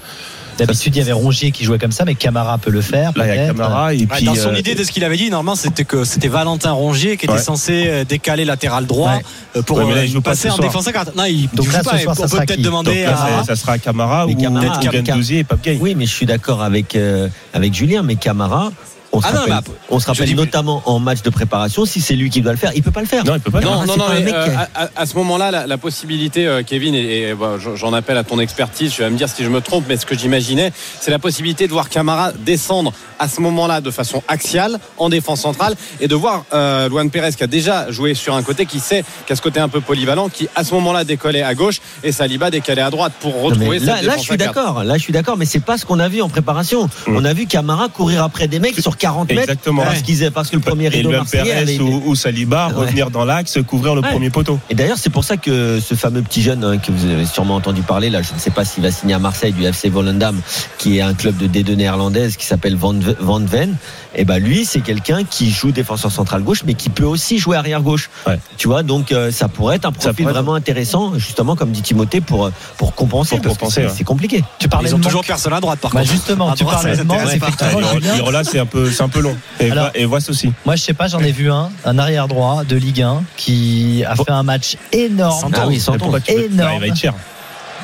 [0.66, 3.12] D'habitude, il y avait Rongier qui jouait comme ça, mais Camara peut le faire.
[3.16, 3.48] là, il y a peut-être.
[3.58, 4.26] Camara et Ouais, puis.
[4.26, 7.18] dans son euh, idée de ce qu'il avait dit, normalement, c'était que c'était Valentin Rongier
[7.18, 7.40] qui était Ouais.
[7.42, 9.22] censé euh, décaler latéral droit Ouais.
[9.58, 11.16] euh, pour Ouais, mais là, euh, il joue pas passer ce en défense à carte.
[11.16, 11.98] Non, il Donc là, pas.
[11.98, 13.44] soir, on sera peut peut-être demander donc là, à.
[13.44, 15.78] ça- ça sera Camara Mais ou Camara, Gendouzi et Pape Gay.
[15.82, 18.72] Oui, mais je suis d'accord avec euh, avec Julien, mais Camara.
[19.14, 22.00] On se Ah non, rappelle, on se rappelle dis- notamment en match de préparation, si
[22.00, 23.26] c'est lui qui doit le faire, il peut pas le faire.
[23.26, 23.60] Non, il peut pas.
[23.60, 24.48] le Non, Ah, non, c'est non, mec euh,
[24.96, 28.40] à, ce moment-là, la, la possibilité, euh, Kevin, et, et, bah, j'en- appelle à ton
[28.40, 30.72] expertise, tu vas me dire si je me trompe, mais ce que j'imaginais,
[31.02, 35.42] c'est la possibilité de voir Camara descendre à ce moment-là de façon axiale, en défense
[35.42, 38.80] centrale, et de voir euh, Luan Pérez qui a déjà joué sur un côté, qui
[38.80, 42.14] sait qu'à ce côté un peu polyvalent, qui à ce moment-là décollait à gauche, et
[42.14, 44.84] Saliba décalé à droite pour Non, retrouver cette là, là, défense je suis d'accord.
[44.86, 46.86] Là, je suis d'accord, mais c'est pas ce qu'on a vu en préparation.
[47.08, 47.16] Mm.
[47.18, 49.82] On a vu Camara courir après des mecs sur 40 mètres Exactement.
[49.84, 52.74] parce qu'ils parce que le premier Et rideau Luan marseillais avait ou, ou Saliba Ouais.
[52.86, 54.10] revenir dans l'axe, couvrir le Ouais.
[54.12, 54.60] premier poteau.
[54.70, 57.56] Et d'ailleurs, c'est pour ça que ce fameux petit jeune hein, que vous avez sûrement
[57.56, 60.40] entendu parler, là, je ne sais pas s'il va signer à Marseille du FC Volendam,
[60.78, 63.76] qui est un club de D2 néerlandaise qui s'appelle Van, Van Ven.
[64.14, 67.56] Et ben lui, c'est quelqu'un qui joue défenseur central gauche, mais qui peut aussi jouer
[67.58, 68.10] arrière gauche.
[68.28, 68.38] Ouais.
[68.58, 71.82] Tu vois, donc euh, ça pourrait être un profil être- vraiment intéressant, justement comme dit
[71.82, 73.38] Timothée, pour euh, pour compenser.
[73.38, 74.04] Pour parce que compenser, c'est- ouais.
[74.04, 74.44] compliqué.
[74.60, 76.12] Tu parlais Ils ont toujours personne à droite, par Bah contre.
[76.12, 77.20] justement, À tu droite, de manque,
[78.44, 79.36] c'est un peu, c'est un peu long.
[79.60, 80.52] Et, Alors- et Voice aussi.
[80.66, 84.04] Moi, je sais pas, j'en ai vu un, un arrière droit de Ligue 1 qui
[84.08, 85.52] a fait un match énorme.
[85.56, 85.80] Ah oui,
[86.46, 86.70] énorme.
[86.70, 87.14] Bah, il va être cher.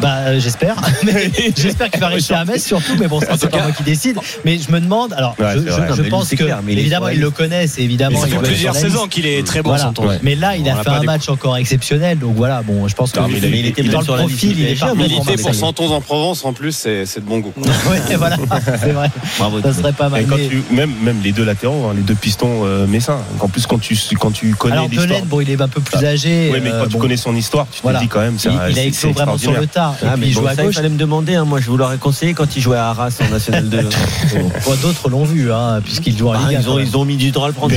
[0.02, 0.76] Bah, euh, j'espère.
[1.56, 4.20] J'espère qu'il va rester à Metz surtout, mais bon, ça, c'est pas moi qui décide.
[4.46, 8.20] Mais je me demande, alors, Ouais, je, pense que, clair, évidemment, ils le connaissent, évidemment,
[8.22, 10.20] Ça fait plusieurs saisons qu'il est très bon, Voilà.
[10.24, 13.20] Mais là, il a fait un match encore exceptionnel, donc voilà, bon, je pense que
[13.20, 15.16] Non, mais il a- il était dans le profil, il est pas mais bon il
[15.16, 15.56] pour était Militer pour.
[15.56, 17.54] Santos en Provence, en plus, c'est c'est de bon goût.
[17.88, 19.10] Ouais, voilà, c'est vrai.
[19.38, 19.62] Bravo.
[19.62, 20.26] Ça serait pas mal.
[20.50, 23.20] tu, même, même les deux latéraux, hein, les deux pistons euh, messins.
[23.40, 25.08] En plus, quand tu, quand tu connais Alors, l'histoire.
[25.08, 26.50] Delaine, bon, il est un peu plus âgé.
[26.52, 28.50] Oui, mais euh, quand tu bon, connais son histoire, tu te dis quand même, c'est
[28.50, 29.87] il, a c'est vraiment sur le extraordinaire.
[29.94, 30.04] Tard.
[30.04, 30.76] Et Ah, puis mais il bon, joue à ça, il gauche.
[30.76, 31.36] fallait me demander.
[31.36, 31.46] hein.
[31.46, 33.80] Moi, je vous l'aurais conseillé quand il jouait à Arras en National 2.
[34.66, 36.62] Bon, D'autres l'ont vu, hein, puisqu'il joue en Ah, Ligue 1.
[36.62, 37.74] ils, ont, ils ont mis du temps à le prendre.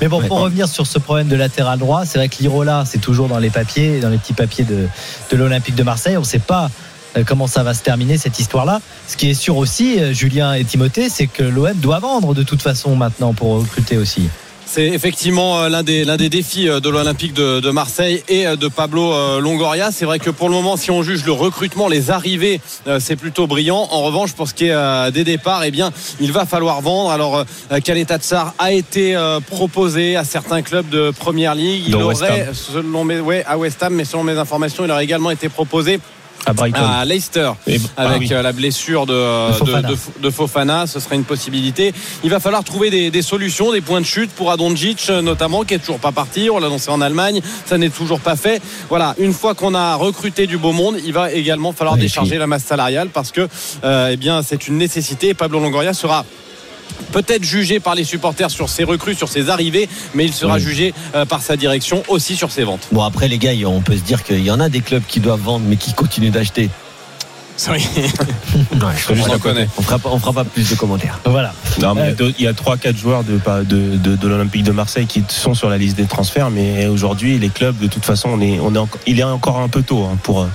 [0.00, 2.98] Mais bon, pour revenir sur ce problème de latéral droit, c'est vrai que Lirola, c'est
[3.00, 4.86] toujours dans les papiers, dans les petits papiers de,
[5.30, 6.16] de l'Olympique de Marseille.
[6.16, 6.70] On ne sait pas
[7.16, 8.80] euh, comment ça va se terminer cette histoire-là.
[9.06, 12.42] Ce qui est sûr aussi, euh, Julien et Timothée, c'est que l'OM doit vendre de
[12.42, 14.28] toute façon maintenant pour recruter aussi.
[14.70, 18.46] C'est effectivement euh, l'un des, l'un des défis euh, de l'Olympique de, de Marseille et
[18.46, 19.90] euh, de Pablo Longoria.
[19.90, 22.60] C'est vrai que pour le moment, si on juge le recrutement, les arrivées,
[22.98, 23.88] c'est plutôt brillant.
[23.90, 27.10] En revanche, pour ce qui est des départs, eh bien, il va falloir vendre.
[27.10, 31.84] Alors, euh, Khaled Tatsar a été proposé à certains clubs de Première Ligue?
[31.88, 35.30] Il aurait, selon mes, ouais, à West Ham, mais selon mes informations, il aurait également
[35.30, 35.98] été proposé
[36.46, 36.80] À Brighton.
[36.82, 38.28] à Leicester Et- ah avec oui.
[38.32, 39.88] euh, la blessure de, De Fofana.
[39.88, 41.92] de- de- de Fofana, ce serait une possibilité.
[42.24, 45.64] Il va falloir trouver des, des solutions, des points de chute pour Adonjic euh, notamment,
[45.64, 46.48] qui est toujours pas parti.
[46.50, 48.62] On l'a annoncé en Allemagne, ça n'est toujours pas fait.
[48.88, 52.30] Voilà, une fois qu'on a recruté du beau monde, il va également falloir Et décharger
[52.30, 53.46] puis- la masse salariale parce que,
[53.84, 55.34] euh, eh bien, c'est une nécessité.
[55.34, 56.24] Pablo Longoria sera
[57.12, 60.60] peut-être jugé par les supporters sur ses recrues, sur ses arrivées, mais il sera Oui.
[60.60, 62.88] jugé euh, par sa direction aussi sur ses ventes.
[62.92, 65.20] Bon, après, les gars, on peut se dire qu'il y en a des clubs qui
[65.20, 66.70] doivent vendre, mais qui continuent d'acheter.
[67.70, 67.84] Oui.
[68.80, 69.68] Ouais, je On connaît.
[69.76, 71.18] On fera pas, on fera pas plus de commentaires.
[71.24, 71.52] Voilà.
[71.80, 74.14] Non, mais il y a Euh, il y a trois, quatre joueurs de, de, de,
[74.16, 77.76] de l'Olympique de Marseille qui sont sur la liste des transferts, mais aujourd'hui, les clubs,
[77.78, 80.16] de toute façon, on est, on est encore, il est encore un peu tôt hein,
[80.22, 80.46] pour,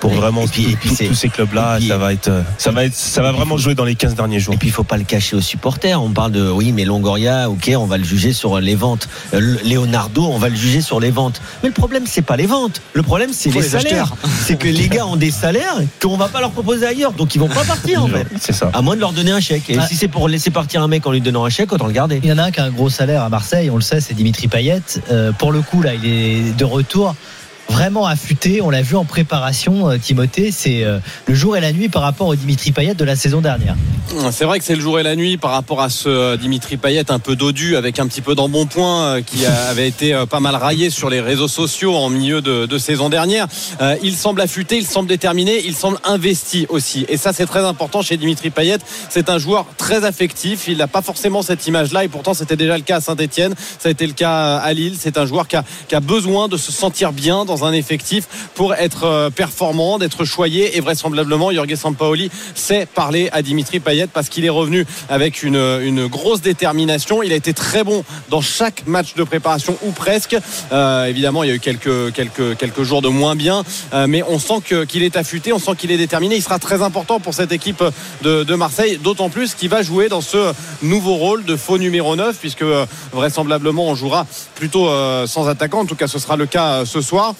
[0.00, 1.78] pour Et- vraiment et puis- et puis tous- ces clubs-là.
[1.86, 4.54] Ça va être, ça va être, ça va vraiment jouer dans les 15 derniers jours.
[4.54, 6.02] Et puis il faut pas le cacher aux supporters.
[6.02, 9.08] On parle de oui, mais Longoria, ok, on va le juger sur les ventes.
[9.34, 11.40] Euh, le- Leonardo, on va le juger sur les ventes.
[11.62, 12.80] Mais le problème c'est pas les ventes.
[12.92, 14.12] Le problème c'est les, les salaires.
[14.44, 17.38] C'est que les gars ont des salaires qu'on va pas leur proposer ailleurs, donc ils
[17.38, 18.26] vont pas partir en fait.
[18.40, 18.70] C'est ça.
[18.72, 19.70] À moins de leur donner un chèque.
[19.70, 21.92] Et si c'est pour laisser partir un mec en lui donnant un chèque, autant le
[21.92, 22.20] garder.
[22.22, 24.00] Il y en a un qui a un gros salaire à Marseille, on le sait,
[24.00, 24.80] c'est Dimitri Payet.
[25.10, 27.14] Euh, pour le coup, là, il est de retour.
[27.68, 31.72] Vraiment affûté, on l'a vu en préparation, euh, Timothée, c'est euh, le jour et la
[31.72, 33.74] nuit par rapport au Dimitri Payet de la saison dernière.
[34.30, 36.76] C'est vrai que c'est le jour et la nuit par rapport à ce euh, Dimitri
[36.76, 40.90] Payet un peu dodu avec un petit peu d'embonpoint qui avait été pas mal raillé
[40.90, 43.46] sur les réseaux sociaux en milieu de, de saison dernière.
[44.02, 47.04] Il semble affûté, il semble déterminé, il semble investi aussi.
[47.08, 48.78] Et ça c'est très important chez Dimitri Payet.
[49.10, 50.68] C'est un joueur très affectif.
[50.68, 53.54] Il n'a pas forcément cette image-là et pourtant c'était déjà le cas à Saint-Etienne.
[53.78, 54.94] Ça a été le cas à Lille.
[54.98, 58.26] C'est un joueur qui a, qui a besoin de se sentir bien dans un effectif
[58.54, 64.06] pour être euh, performant, d'être choyé et vraisemblablement Jorge Sampaoli sait parler à Dimitri Payet
[64.06, 67.22] parce qu'il est revenu avec une, une grosse détermination.
[67.22, 70.36] Il a été très bon dans chaque match de préparation ou presque.
[70.72, 74.22] Euh, évidemment, il y a eu quelques, quelques, quelques jours de moins bien, euh, mais
[74.28, 76.36] on sent qu'il est affûté, on sent qu'il est déterminé.
[76.36, 77.82] Il sera très important pour cette équipe
[78.22, 82.36] de, Marseille, d'autant plus qu'il va jouer dans ce nouveau rôle de faux numéro 9,
[82.36, 82.64] puisque
[83.12, 84.88] vraisemblablement on jouera plutôt
[85.26, 85.80] sans attaquant.
[85.80, 87.34] En tout cas, ce sera le cas ce soir.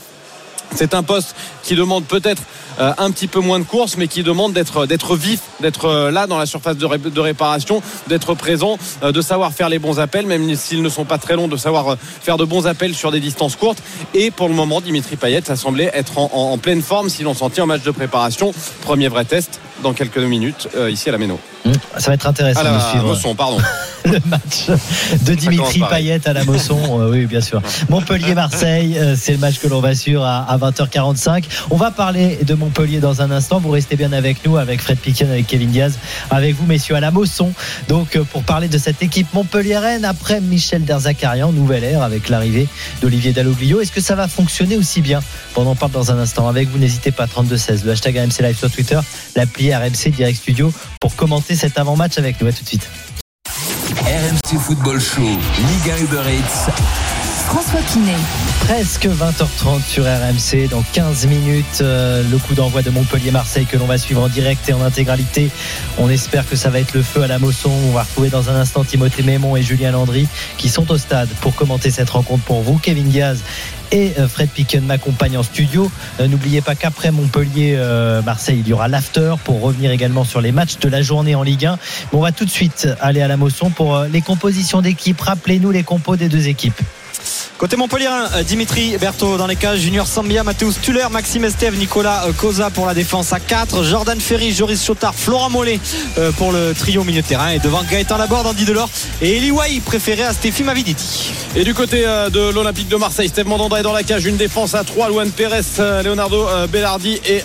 [0.74, 2.42] C'est un poste qui demande peut-être
[2.78, 6.10] euh, un petit peu moins de courses, mais qui demande d'être d'être vif, d'être euh,
[6.10, 9.78] là dans la surface de, ré- de réparation, d'être présent, euh, de savoir faire les
[9.78, 12.66] bons appels, même s'ils ne sont pas très longs, de savoir euh, faire de bons
[12.66, 13.78] appels sur des distances courtes.
[14.12, 17.48] Et pour le moment, Dimitri Payet, ça semblait être en pleine forme si l'on s'en
[17.48, 18.52] tient au match de préparation.
[18.82, 21.38] Premier vrai test dans quelques minutes euh, ici à la Méno.
[21.98, 23.58] Ça va être intéressant À de la suivre Mosson, pardon.
[24.04, 24.68] le match
[25.22, 25.82] de Dimitri.
[25.90, 26.78] Payet à la Mosson.
[27.00, 27.60] Euh, oui, bien sûr.
[27.88, 31.44] Montpellier-Marseille, euh, c'est le match que l'on va suivre à, à 20h45.
[31.70, 33.58] On va parler de Montpellier dans un instant.
[33.58, 35.98] Vous restez bien avec nous, avec Fred Piquen, avec Kevin Diaz,
[36.30, 37.52] avec vous, messieurs, à la Mosson.
[37.88, 42.68] Donc, pour parler de cette équipe Montpellier-Rennes après Michel Derzakarian, nouvelle ère avec l'arrivée
[43.02, 43.80] d'Olivier Dalloglio.
[43.80, 45.20] Est-ce que ça va fonctionner aussi bien?
[45.56, 46.78] On en parle dans un instant avec vous.
[46.78, 48.98] N'hésitez pas, 32-16, le hashtag RMC Live sur Twitter,
[49.34, 52.48] l'appli RMC Direct Studio pour commenter cet avant-match avec nous.
[52.48, 52.88] À tout de suite.
[54.06, 57.15] RMC Football Show, Ligue 1 Uber Eats.
[57.46, 58.16] François Pinet.
[58.60, 60.68] Presque 20h30 sur RMC.
[60.68, 64.68] Dans 15 minutes, euh, le coup d'envoi de Montpellier-Marseille que l'on va suivre en direct
[64.68, 65.50] et en intégralité.
[65.96, 67.70] On espère que ça va être le feu à la Mosson.
[67.88, 70.26] On va retrouver dans un instant Timothée Mémon et Julien Landry
[70.58, 72.78] qui sont au stade pour commenter cette rencontre pour vous.
[72.78, 73.38] Kevin Diaz
[73.92, 75.88] et euh, Fred Picken m'accompagnent en studio.
[76.18, 80.78] Euh, N'oubliez pas qu'après Montpellier-Marseille, il y aura l'after pour revenir également sur les matchs
[80.80, 81.78] de la journée en Ligue 1.
[82.12, 85.20] Mais on va tout de suite aller à la Mosson pour les compositions d'équipe.
[85.20, 86.82] Rappelez-nous les compos des deux équipes.
[87.58, 92.26] Côté Montpellier, euh, Dimitri Berthaud dans les cages, Junior Sambia, Mathéus Tuller, Maxime Estève, Nicolas
[92.26, 95.80] euh, Cosa pour la défense à 4, Jordan Ferry, Joris Chotard, Florent Mollet
[96.18, 97.48] euh, pour le trio milieu de terrain.
[97.48, 98.90] Et devant Gaëtan Laborde, Andy Delors
[99.22, 101.32] et Eli Way préféré à Stéphie Maviditi.
[101.54, 104.74] Et du côté de l'Olympique de Marseille, Steve Mandanda est dans la cage, une défense
[104.74, 105.62] à 3, Luan Pérez,
[106.04, 107.42] Leonardo Bellardi et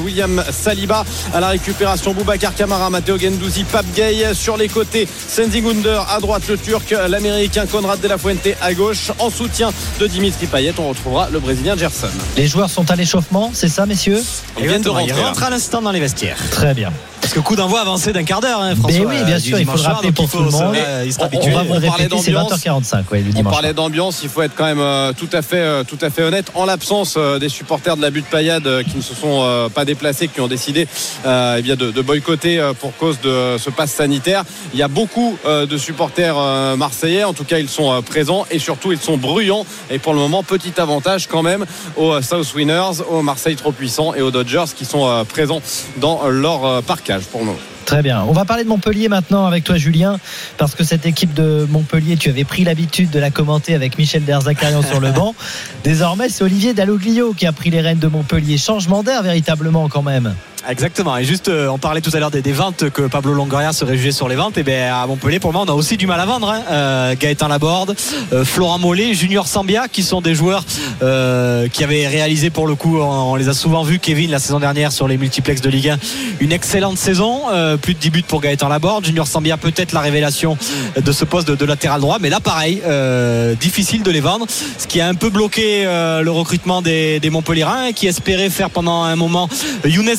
[0.00, 1.04] William Saliba.
[1.34, 6.20] À la récupération, Boubacar Kamara, Matteo Gendouzi, Pape Gay sur les côtés, Senzing Under à
[6.20, 9.10] droite, le Turc, l'Américain Conrad De La Fuente à gauche,
[9.40, 12.08] soutien de Dimitri Payet, on retrouvera le Brésilien Gerson.
[12.36, 14.22] Les joueurs sont à l'échauffement, c'est ça, messieurs?
[14.58, 15.06] Ils viennent de rentrer.
[15.16, 15.28] là.
[15.28, 16.36] rentre à l'instant dans les vestiaires.
[16.50, 16.92] Très bien.
[17.30, 18.98] Parce que coup d'envoi avancé d'un quart d'heure, hein, François.
[18.98, 20.74] Mais oui, bien euh, sûr, il faut le rappeler pour tout le se- monde.
[21.06, 22.58] il sera On- va vous répéter, c'est d'ambiance.
[22.64, 23.52] 20h45, ouais, le On dimanche.
[23.52, 26.24] parlait d'ambiance, il faut être quand même euh, tout à fait, euh, tout à fait
[26.24, 26.46] honnête.
[26.56, 29.68] En l'absence euh, des supporters de la butte paillade euh, qui ne se sont euh,
[29.68, 30.88] pas déplacés, qui ont décidé
[31.24, 34.42] euh, eh bien de, de boycotter euh, pour cause de ce pass sanitaire,
[34.74, 37.22] il y a beaucoup euh, de supporters euh, marseillais.
[37.22, 39.64] En tout cas, ils sont euh, présents et surtout ils sont bruyants.
[39.88, 41.64] Et pour le moment, petit avantage quand même
[41.96, 45.62] aux euh, South Winners, aux Marseille trop puissants et aux Dodgers qui sont euh, présents
[45.98, 46.80] dans leur euh,
[47.26, 47.40] pour.
[47.86, 48.22] Très bien.
[48.28, 50.18] On va parler de Montpellier maintenant avec toi, Julien,
[50.58, 54.24] parce que cette équipe de Montpellier, tu avais pris l'habitude de la commenter avec Michel
[54.24, 55.34] Derzakarian sur le banc.
[55.84, 58.58] Désormais, c'est Olivier Dalloglio qui a pris les rênes de Montpellier.
[58.58, 60.34] Changement d'air véritablement quand même.
[60.68, 61.16] Exactement.
[61.16, 63.96] Et juste, euh, on parlait tout à l'heure des, des ventes que Pablo Longoria serait
[63.96, 64.58] jugé sur les ventes.
[64.58, 66.50] Et bien à Montpellier, pour moment, on a aussi du mal à vendre.
[66.50, 66.62] hein.
[66.70, 67.96] Euh, Gaëtan Laborde,
[68.32, 70.64] euh, Florent Mollet, Junior Sambia, qui sont des joueurs
[71.02, 74.60] euh, qui avaient réalisé pour le coup, on, les a souvent vus, Kevin, la saison
[74.60, 75.98] dernière sur les multiplex de Ligue 1,
[76.40, 77.42] une excellente saison.
[77.50, 79.04] Euh, plus de 10 buts pour Gaëtan Laborde.
[79.06, 80.58] Junior Sambia, peut-être la révélation
[81.02, 82.18] de ce poste de, de latéral droit.
[82.20, 84.46] Mais là, pareil, euh, difficile de les vendre.
[84.78, 89.04] Ce qui a un peu bloqué le recrutement des, des Montpellierins, qui espéraient faire pendant
[89.04, 89.48] un moment
[89.84, 90.10] Younes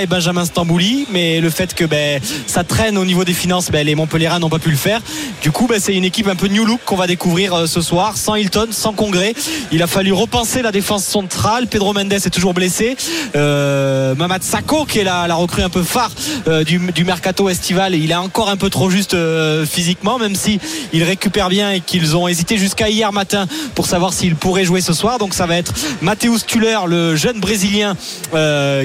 [0.00, 1.06] Et Benjamin Stambouli.
[1.10, 4.48] Mais le fait que ben, ça traîne au niveau des finances, ben, les Montpellierins n'ont
[4.48, 5.00] pas pu le faire.
[5.42, 7.80] Du coup, ben, c'est une équipe un peu new look qu'on va découvrir euh, ce
[7.80, 9.34] soir, sans Hilton, sans Congrès.
[9.72, 11.66] Il a fallu repenser la défense centrale.
[11.66, 12.96] Pedro Mendes est toujours blessé.
[13.36, 16.10] Euh, Mamad Sako, qui est la, recrue un peu phare
[16.48, 20.58] euh, du, mercato estival, il est encore un peu trop juste euh, physiquement, même si
[20.92, 24.80] il récupère bien et qu'ils ont hésité jusqu'à hier matin pour savoir s'il pourrait jouer
[24.80, 25.18] ce soir.
[25.18, 27.96] Donc ça va être Matheus Tuller, le jeune brésilien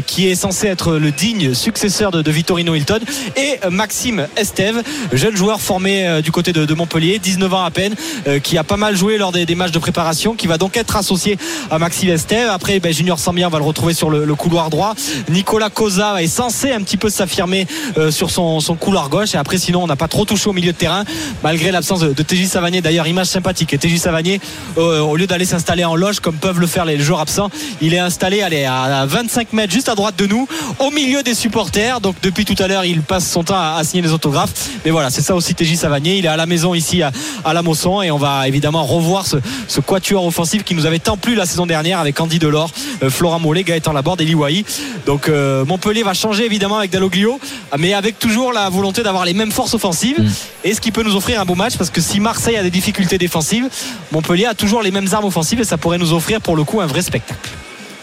[0.05, 2.99] qui est censé être le digne successeur de, de Vitorino Hilton,
[3.35, 4.81] et Maxime Esteve,
[5.13, 7.95] jeune joueur formé euh, du côté de, Montpellier, 19 ans à peine,
[8.27, 10.95] euh, qui a pas mal joué lors des, matchs de préparation, qui va donc être
[10.95, 11.37] associé
[11.69, 12.49] à Maxime Esteve.
[12.49, 14.95] Après, ben, Junior Sambia, on va le retrouver sur le, couloir droit.
[15.29, 19.35] Nicolas Cosa est censé un petit peu s'affirmer euh, sur son, couloir gauche.
[19.35, 21.03] Et après, sinon, on n'a pas trop touché au milieu de terrain,
[21.43, 22.81] malgré l'absence de, de TJ Savanier.
[22.81, 23.73] D'ailleurs, image sympathique.
[23.73, 24.39] Et TJ Savanier,
[24.77, 27.49] au lieu d'aller s'installer en loge, comme peuvent le faire les joueurs absents,
[27.81, 30.47] il est installé à 25 mètres juste à droite de nous,
[30.79, 32.01] au milieu des supporters.
[32.01, 34.69] Donc, depuis tout à l'heure, il passe son temps à, à signer les autographes.
[34.85, 36.17] Mais voilà, c'est ça aussi TJ Savanier.
[36.17, 37.11] Il est à la maison ici à,
[37.45, 38.01] à la Mosson.
[38.01, 39.37] Et on va évidemment revoir ce,
[39.67, 42.71] ce quatuor offensif qui nous avait tant plu la saison dernière avec Andy Delors,
[43.03, 44.65] euh, Florent Mollet, Gaëtan Laborde et Liwaï.
[45.05, 47.39] Donc euh, Montpellier va changer évidemment avec Dalloglio,
[47.77, 50.17] mais avec toujours la volonté d'avoir les mêmes forces offensives.
[50.63, 52.71] Et ce qui peut nous offrir un beau match parce que si Marseille a des
[52.71, 53.69] difficultés défensives,
[54.11, 56.81] Montpellier a toujours les mêmes armes offensives et ça pourrait nous offrir pour le coup
[56.81, 57.49] un vrai spectacle.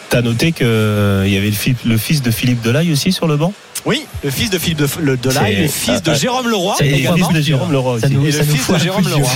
[0.08, 1.52] T'as noté qu'il y avait
[1.84, 3.52] le fils de Philippe Delaye aussi sur le banc?
[3.86, 6.74] Oui, le fils de Philippe de, le, le fils de Jérôme Leroy.
[6.76, 9.32] c'est le fils de Jérôme Leroy Ça nous, Et le fils de Jérôme Leroy.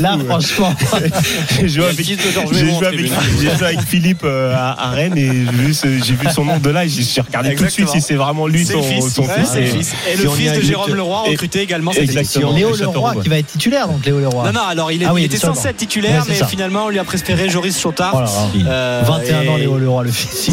[0.00, 0.74] Là, franchement,
[1.60, 5.32] J'ai joué avec, Philippe euh, à, Rennes et
[5.82, 8.64] j'ai vu, son nom de et j'ai regardé tout de suite si c'est vraiment lui
[8.64, 9.18] son, fils.
[9.56, 11.92] Et- le fils de Jérôme Leroy recruté également.
[11.92, 12.52] Exactement.
[12.52, 14.44] Léo Leroy qui va être titulaire, donc Léo Leroy.
[14.44, 17.48] Non, non, alors il, Ah était censé être titulaire, mais finalement on lui a préféré
[17.48, 18.12] Joris Chotard.
[18.14, 18.26] Oh là
[18.64, 18.70] là.
[18.70, 20.50] Euh, 21 ans, Léo Leroy, le fils.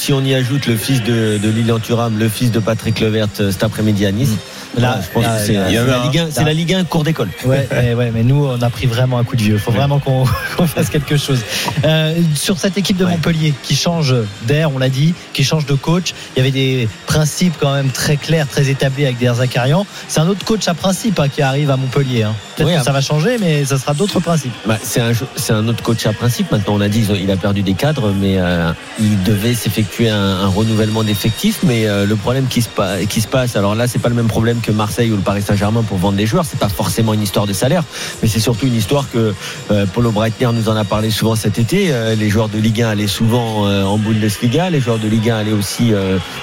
[0.00, 3.28] Si on y ajoute le fils de, de Lilian Thuram, le fils de Patrick Levert
[3.40, 4.36] euh, cet après-midi à Nice, là,
[4.78, 5.68] Là, je pense là, que c'est la.
[6.04, 7.28] Ligue 1 c'est la Ligue 1 cours d'école.
[7.44, 9.54] Ouais, mais, ouais, mais nous, on a pris vraiment un coup de vieux.
[9.54, 10.24] Il faut vraiment qu'on
[10.66, 11.40] fasse quelque chose.
[11.84, 13.04] Euh, sur cette équipe de.
[13.10, 16.88] Montpellier qui change d'air, on l'a dit, qui change de coach, il y avait des
[17.06, 19.84] principes quand même très clairs, très établis avec Der Zakarian.
[20.06, 22.22] C'est un autre coach à principe hein, qui arrive à Montpellier.
[22.22, 22.34] hein.
[22.56, 22.84] Peut-être que ah.
[22.84, 24.52] ça va changer, mais ça sera d'autres principes.
[24.66, 26.52] Bah, c'est un, c'est un autre coach à principe.
[26.52, 30.16] Maintenant, on a dit il a perdu des cadres, mais euh, il devait s'effectuer un,
[30.16, 31.60] un renouvellement d'effectifs.
[31.64, 32.68] Mais euh, le problème qui se,
[33.08, 35.42] qui se passe, alors là, c'est pas le même problème que Marseille ou le Paris
[35.42, 36.44] Saint-Germain pour vendre des joueurs.
[36.44, 37.82] C'est pas forcément une histoire de salaire,
[38.22, 39.34] mais c'est surtout une histoire que
[39.70, 41.92] euh, Paulo Breitner nous en a parlé souvent cet été.
[41.92, 45.30] Euh, les joueurs de Ligue 1 allaient souvent euh, en Bundesliga, les joueurs de Ligue
[45.30, 45.92] 1 allaient aussi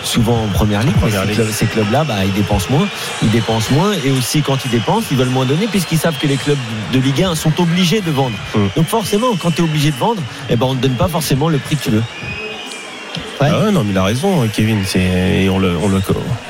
[0.03, 0.95] souvent en Première Ligue.
[0.95, 1.35] Première ces, Ligue.
[1.35, 2.87] clubs, ces clubs-là, bah, ils dépensent moins,
[3.21, 6.27] ils dépensent moins, et aussi quand ils dépensent, ils veulent moins donner puisqu'ils savent que
[6.27, 6.57] les clubs
[6.93, 8.37] de Ligue 1 sont obligés de vendre.
[8.55, 8.59] Mm.
[8.75, 11.49] Donc forcément, quand tu es obligé de vendre, eh ben on ne donne pas forcément
[11.49, 12.03] le prix que tu veux.
[13.39, 13.49] Ouais.
[13.51, 14.79] Ah ouais, non, mais il a raison, hein, Kevin.
[14.85, 14.99] C'est,
[15.43, 16.01] et on, le, on, le,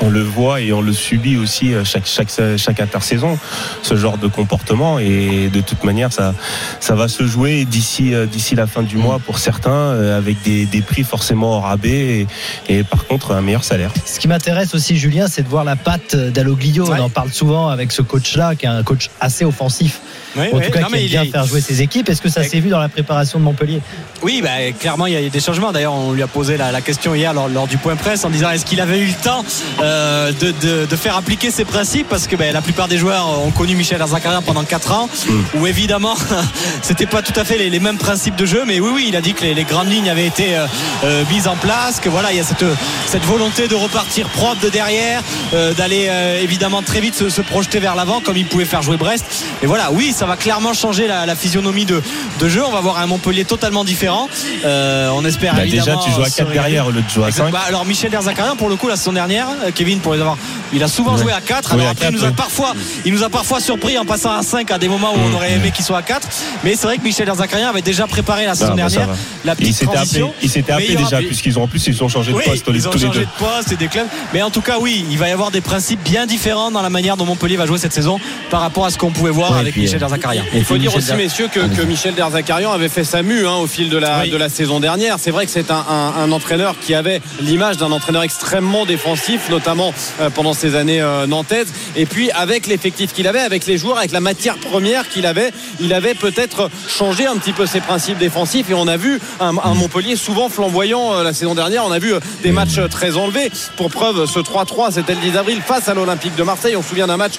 [0.02, 3.38] on le voit et on le subit aussi euh, chaque, chaque, chaque intersaison,
[3.84, 4.97] ce genre de comportement.
[4.97, 6.34] Et de toute manière, ça,
[6.80, 10.41] ça va se jouer d'ici, euh, d'ici la fin du mois pour certains, euh, avec
[10.43, 12.26] des, des prix forcément au rabais
[12.69, 13.91] et, et par contre un meilleur salaire.
[14.06, 16.88] Ce qui m'intéresse aussi, Julien, c'est de voir la patte d'Aloglio.
[16.88, 17.00] Ouais.
[17.00, 20.00] On en parle souvent avec ce coach-là, qui est un coach assez offensif.
[20.38, 20.65] Oui, en oui.
[20.65, 22.10] tout cas Non, qui aime bien est- faire jouer ses équipes.
[22.10, 23.82] Est-ce que ça s'est vu dans la préparation de Montpellier?
[24.21, 25.71] Oui, bah, clairement, il y a eu des changements.
[25.71, 28.30] D'ailleurs, on lui a posé la, la question hier lors, lors du point presse en
[28.30, 29.43] disant est-ce qu'il avait eu le temps
[29.82, 32.08] euh, de, de- de faire appliquer ses principes?
[32.10, 35.10] Parce que ben, la plupart des joueurs ont connu Michel Arzakaria pendant 4 ans,
[35.56, 36.15] où évidemment,
[36.82, 38.63] c'était pas tout à fait les, les mêmes principes de jeu.
[38.65, 40.65] Mais oui, oui, il a dit que les, les grandes lignes avaient été euh,
[41.04, 42.65] euh, mises en place, que voilà, il y a cette,
[43.08, 45.21] cette volonté de repartir propre de derrière,
[45.54, 48.82] euh, d'aller euh, évidemment très vite se, se projeter vers l'avant, comme il pouvait faire
[48.82, 49.26] jouer Brest.
[49.63, 52.01] Et voilà, oui, ça va clairement changer la, la physionomie de,
[52.39, 52.63] de jeu.
[52.65, 54.29] On va voir un Montpellier totalement différent.
[54.65, 55.85] Euh, on espère Bah, évidemment.
[56.01, 56.59] déjà, tu joues à se 4 régaler.
[56.69, 57.45] derrière au lieu de jouer à Exact.
[57.45, 57.51] 5.
[57.51, 60.37] Bah, alors Michel Derzakarian pour le coup la saison dernière euh, Kevin pour les avoir
[60.73, 62.33] il a souvent joué à 4 Oui, alors après il 4, nous a oui.
[62.35, 62.73] parfois
[63.05, 65.53] il nous a parfois surpris en passant à 5 à des moments où on aurait
[65.53, 66.27] aimé qu'il soit à 4
[66.63, 69.15] mais c'est vrai que Michel Derzakarian avait déjà préparé la saison Ah, bah, ça dernière
[69.45, 71.57] la Il petite s'était appelé, transition il s'était Mais appelé il y aura déjà, puisqu'ils
[71.59, 73.19] ont en plus ils ont changé de oui, poste tous les, ils ont changé deux.
[73.21, 74.07] de poste et des clubs.
[74.33, 76.89] Mais en tout cas, oui, il va y avoir des principes bien différents dans la
[76.89, 79.59] manière dont Montpellier va jouer cette saison par rapport à ce qu'on pouvait voir Ouais,
[79.59, 80.43] avec puis, Michel euh, Derzakarian.
[80.53, 83.56] Il faut dire Michel aussi, messieurs, que, que Michel Derzakarian avait fait sa mue hein,
[83.56, 84.29] au fil de la, Oui.
[84.29, 85.17] de la saison dernière.
[85.19, 89.50] C'est vrai que c'est un, un- un entraîneur qui avait l'image d'un entraîneur extrêmement défensif,
[89.50, 91.67] notamment euh, pendant ces années euh, nantaises.
[91.96, 95.52] Et puis, avec l'effectif qu'il avait, avec les joueurs, avec la matière première qu'il avait,
[95.79, 98.69] il avait peut-être changé un petit peu ses principes défensifs.
[98.69, 101.85] Et on a vu un, un Montpellier souvent flamboyant euh, la saison dernière.
[101.85, 103.52] On a vu euh, des matchs euh, très enlevés.
[103.75, 106.75] Pour preuve, ce 3-3, c'était le 10 avril face à l'Olympique de Marseille.
[106.75, 107.33] On se souvient d'un match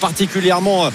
[0.00, 0.90] particulièrement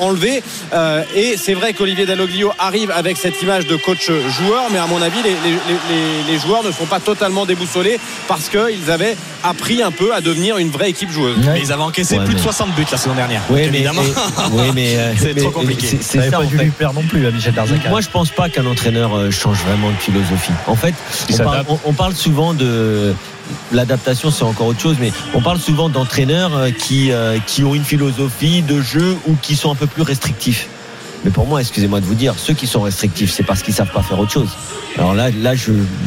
[0.00, 0.42] enlevé.
[0.72, 4.86] Euh, et c'est vrai qu'Olivier Dalloglio arrive avec cette image de coach joueur, mais à
[4.86, 5.58] mon avis, les, les-
[5.90, 10.20] les- les joueurs ne sont pas totalement déboussolés parce qu'ils avaient appris un peu à
[10.20, 11.36] devenir une vraie équipe joueuse.
[11.44, 13.42] Mais ils avaient encaissé Ouais, plus de mais- 60 buts la saison dernière.
[13.50, 14.02] Oui, mais, évidemment.
[14.02, 15.98] mais- oui, mais, euh, C'est mais- trop compliqué.
[16.00, 17.90] c'est- pas dû lui non plus à Michel Derzakarian.
[17.90, 20.52] Moi, je pense pas qu'un entraîneur euh, change vraiment de philosophie.
[20.66, 20.94] En fait,
[21.28, 21.70] Il on parle, s'adapte.
[21.70, 23.14] on- on parle souvent de
[23.72, 27.74] l'adaptation, c'est encore autre chose, mais on parle souvent d'entraîneurs euh, qui euh, qui ont
[27.74, 30.68] une philosophie de jeu ou qui sont un peu plus restrictifs.
[31.24, 33.90] Mais pour moi, excusez-moi de vous dire, ceux qui sont restrictifs, c'est parce qu'ils savent
[33.90, 34.50] pas faire autre chose.
[34.98, 35.54] Alors là, là,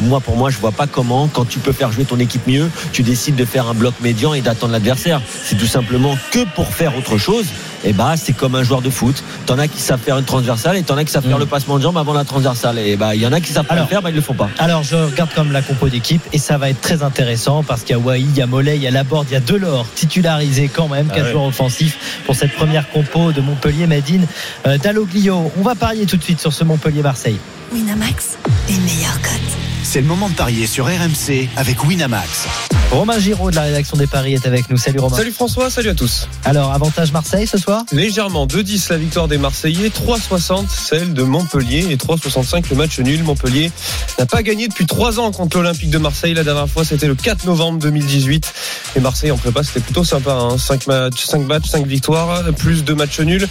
[0.00, 2.70] moi, pour moi, je vois pas comment, quand tu peux faire jouer ton équipe mieux,
[2.92, 5.20] tu décides de faire un bloc médian et d'attendre l'adversaire.
[5.44, 7.46] C'est tout simplement que pour faire autre chose.
[7.84, 9.22] Et bah, c'est comme un joueur de foot.
[9.46, 11.40] T'en as qui savent faire une transversale et t'en as qui savent faire Mm.
[11.40, 12.78] le passement de jambes avant la transversale.
[12.78, 14.34] Et bah, il y en a qui savent pas le faire, bah, ils le font
[14.34, 14.48] pas.
[14.58, 17.90] Alors, je regarde comme la compo d'équipe et ça va être très intéressant parce qu'il
[17.96, 19.86] y a Wai, il y a Mollet, il y a Laborde, il y a Delors
[19.94, 21.32] titularisé quand même, Ah quatre ouais.
[21.32, 24.26] joueurs offensifs pour cette première compo de Montpellier, Madine,
[24.66, 25.52] euh, Dalloglio.
[25.58, 27.38] On va parier tout de suite sur ce Montpellier-Marseille.
[27.72, 29.67] Winamax, les meilleurs cotes.
[29.90, 32.46] C'est le moment de parier sur RMC avec Winamax.
[32.90, 34.76] Romain Giraud de la rédaction des paris est avec nous.
[34.76, 35.16] Salut Romain.
[35.16, 36.28] Salut François, salut à tous.
[36.44, 37.84] Alors, avantage Marseille ce soir?
[37.90, 43.22] Légèrement 2-10 la victoire des Marseillais, 3-60 celle de Montpellier et 3-65 le match nul.
[43.22, 43.72] Montpellier
[44.18, 46.34] n'a pas gagné depuis 3 ans contre l'Olympique de Marseille.
[46.34, 48.52] La dernière fois c'était le 4 novembre 2018.
[48.96, 50.34] Et Marseille en prépa c'était plutôt sympa.
[50.34, 50.58] Hein.
[50.58, 53.48] 5 matchs, 5 matchs, 5 victoires, plus de matchs nuls.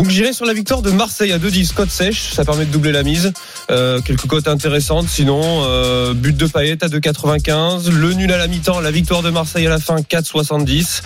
[0.00, 2.90] Donc j'irai sur la victoire de Marseille à 2-10, cote sèche, ça permet de doubler
[2.90, 3.34] la mise.
[3.70, 8.46] Euh, quelques cotes intéressantes, sinon euh, but de Payet à 2,95, le nul à la
[8.46, 11.02] mi-temps, la victoire de Marseille à la fin 4,70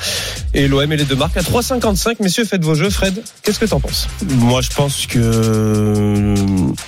[0.54, 2.16] et l'OM et les deux marques à 3,55.
[2.20, 2.90] Messieurs, faites vos jeux.
[2.90, 4.08] Fred, qu'est-ce que t'en penses?
[4.38, 6.34] Moi, je pense que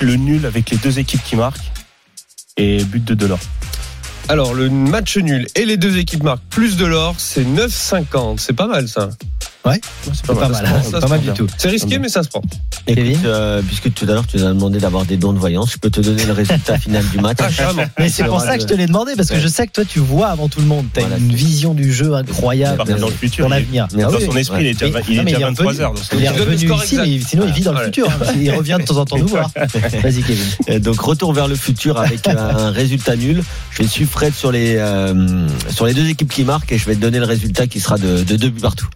[0.00, 1.72] le nul avec les deux équipes qui marquent
[2.56, 3.40] et but de Delors.
[4.28, 8.38] Alors le match nul et les deux équipes marquent plus de l'or, c'est 9,50.
[8.38, 9.10] C'est pas mal ça.
[9.66, 9.80] Ouais,
[10.12, 11.46] c'est pas mal, ça se prend, ça pas mal prend du tout.
[11.58, 12.42] C'est risqué mais ça se prend.
[12.86, 15.38] Kevin Écoute, euh, puisque tout à l'heure tu nous as demandé d'avoir des dons de
[15.38, 17.38] voyance, je peux te donner le résultat final du match.
[17.40, 17.72] Ah.
[17.98, 19.84] Mais c'est pour ça que je te l'ai demandé parce que je sais que toi
[19.84, 20.86] tu vois avant tout le monde.
[20.94, 21.18] Tu as Voilà.
[21.18, 23.48] une vision du jeu incroyable dans le futur.
[23.48, 23.88] l'avenir.
[24.00, 25.82] Ah oui, son esprit, il est déjà, Mais- il est déjà il est 23 revenu.
[25.84, 25.94] heures.
[26.16, 28.08] Il est revenu score ici, mais sinon il vit dans le futur.
[28.08, 28.32] hein.
[28.40, 29.50] Il revient de temps en temps nous voir.
[30.02, 30.44] Vas-y Kevin.
[30.70, 33.42] Euh, Donc retour vers le futur avec euh, un résultat nul.
[33.72, 36.86] Je vais suivre Fred sur les euh, sur les deux équipes qui marquent et je
[36.86, 38.86] vais te donner le résultat qui sera de, de deux buts partout.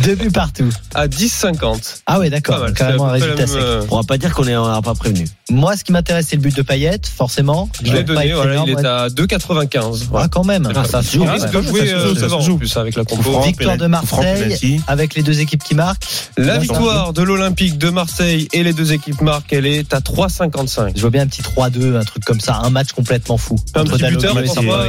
[0.00, 0.68] Deux buts partout.
[0.94, 2.00] À 10,50.
[2.06, 2.64] Ah ouais, d'accord.
[2.74, 3.60] Carrément un résultat même, sec.
[3.60, 5.26] euh, On va pas dire qu'on n'a pas prévenu.
[5.50, 7.68] Moi, ce qui m'intéresse, c'est le but de Payet, forcément.
[7.84, 8.86] Je l'ai donné, voilà, énorme, il est ouais.
[8.86, 10.08] à 2,95.
[10.14, 10.68] Ah, quand même.
[10.74, 11.26] Ah, ça se joue.
[11.26, 12.56] Ça se joue, euh, joue.
[12.58, 13.22] plus avec la compo.
[13.22, 16.02] Franck, Victoire de Marseille avec les deux équipes qui marquent.
[16.36, 20.92] La victoire de l'Olympique de Marseille et les deux équipes marquent, elle est à 3,55.
[20.96, 23.56] Je vois bien un petit 3-2, un truc comme ça, un match complètement fou.
[23.74, 24.34] Un petit buteur,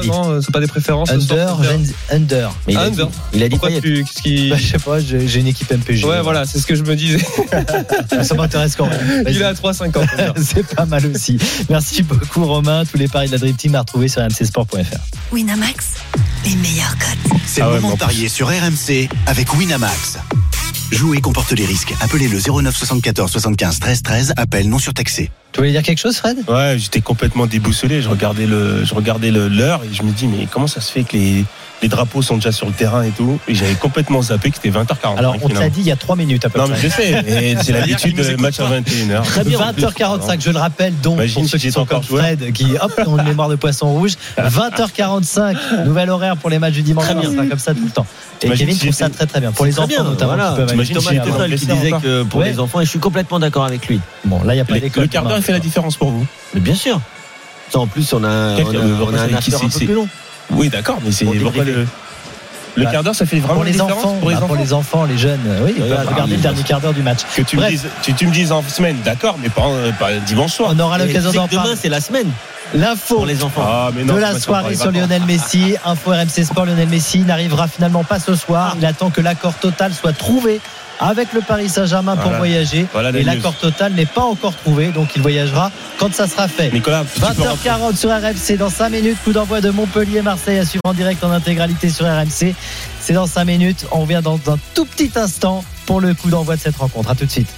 [0.06, 1.12] non, c'est pas des préférences.
[1.12, 1.58] Under,
[2.12, 2.52] Under.
[2.68, 3.08] Il, a Under.
[3.08, 4.04] dit, il a dit Pourquoi Payet.
[4.04, 4.50] qu'est-ce.
[4.50, 6.06] Bah, je sais pas, j'ai j'ai une équipe MPG.
[6.06, 7.20] Ouais, voilà, c'est ce que je me disais.
[8.24, 9.24] Ça m'intéresse quand même.
[9.28, 9.98] Il est à 3,50.
[10.14, 10.34] Under.
[10.44, 11.38] C'est pas mal aussi.
[11.70, 12.84] Merci beaucoup Romain.
[12.86, 14.78] Tous les paris de la Dream Team à retrouver sur mcsport.fr.
[15.32, 15.86] Winamax,
[16.46, 17.40] les meilleurs cotes.
[17.46, 20.18] C'est Ah le ouais, moment de parier sur RMC avec Winamax.
[20.92, 21.94] Jouer comporte les risques.
[22.02, 24.34] Appelez le 09 74 75 13 13.
[24.38, 25.32] Appel non surtaxé.
[25.54, 26.38] Tu voulais dire quelque chose, Fred?
[26.48, 28.02] Ouais, j'étais complètement déboussolé.
[28.02, 30.92] Je regardais le, je regardais le- l'heure et je me dis mais comment ça se
[30.92, 31.46] fait que les,
[31.84, 33.38] les drapeaux sont déjà sur le terrain et tout?
[33.48, 35.16] Et j'avais complètement zappé que c'était 20h45.
[35.18, 36.90] Alors, on te l'a dit il y a 3 minutes à peu Non mais près.
[36.90, 39.22] je sais, mais c'est l'habitude de match à 21h.
[39.24, 39.60] Très bien.
[39.60, 39.84] en plus.
[39.84, 42.02] 20h45, je le rappelle donc Imagine pour ceux si qui sont comme.
[42.02, 46.74] Fred qui hop ont une mémoire de poisson rouge 20h45 nouvel horaire pour les matchs
[46.74, 47.30] du dimanche Très bien.
[47.30, 48.06] ça sera comme ça tout le temps
[48.46, 51.48] et Kevin trouve ça très très bien pour les Très enfants bien, notamment T'imagines Thomas
[51.48, 52.52] qui disait que pour Ouais.
[52.52, 54.02] les enfants, et je suis complètement d'accord avec lui.
[54.26, 55.98] bon là il n'y a pas Le, d'école le quart d'heure il fait la différence
[55.98, 56.26] pour vous.
[56.54, 57.00] Mais bien sûr.
[57.70, 59.94] Ça, en plus, on a, Quel on a, on un Qui after un peu plus
[59.94, 60.08] long.
[60.52, 61.86] Oui d'accord, mais c'est pourquoi le,
[62.76, 64.42] le Bah, quart d'heure ça fait vraiment pour la les différence enfants pour les bah,
[64.44, 64.48] enfants.
[64.48, 66.94] pour les enfants les jeunes oui ils peuvent Regarde, regarder ah, le dernier quart d'heure
[66.94, 69.70] du match Que tu me dises, tu, tu me dises en semaine, d'accord, mais pas,
[70.00, 70.74] pas dimanche soir.
[70.76, 72.30] on aura l'occasion d'en que Demain, parler c'est la semaine
[72.74, 73.64] l'info pour les enfants.
[73.66, 74.92] Ah, non, de c'est la soirée sur.
[74.92, 75.76] Lionel Messi.
[75.86, 78.76] Info RMC Sport, Lionel Messi n'arrivera finalement pas ce soir.
[78.80, 80.60] Il attend que l'accord total soit trouvé
[81.00, 82.38] avec le Paris Saint-Germain pour Voilà.
[82.38, 82.86] voyager.
[82.94, 86.72] Voilà et l'accord total n'est pas encore trouvé, donc il voyagera quand ça sera fait.
[86.72, 90.66] Nicolas, tu peux rappeler- 20h40 sur RMC dans 5 minutes, coup d'envoi de Montpellier-Marseille à
[90.66, 92.56] suivre en direct en intégralité sur RMC.
[93.02, 96.56] C'est dans 5 minutes, on revient dans un tout petit instant pour le coup d'envoi
[96.56, 97.10] de cette rencontre.
[97.10, 97.50] A tout de suite.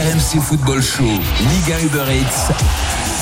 [0.00, 2.54] RMC Football Show, Liga Uber Eats.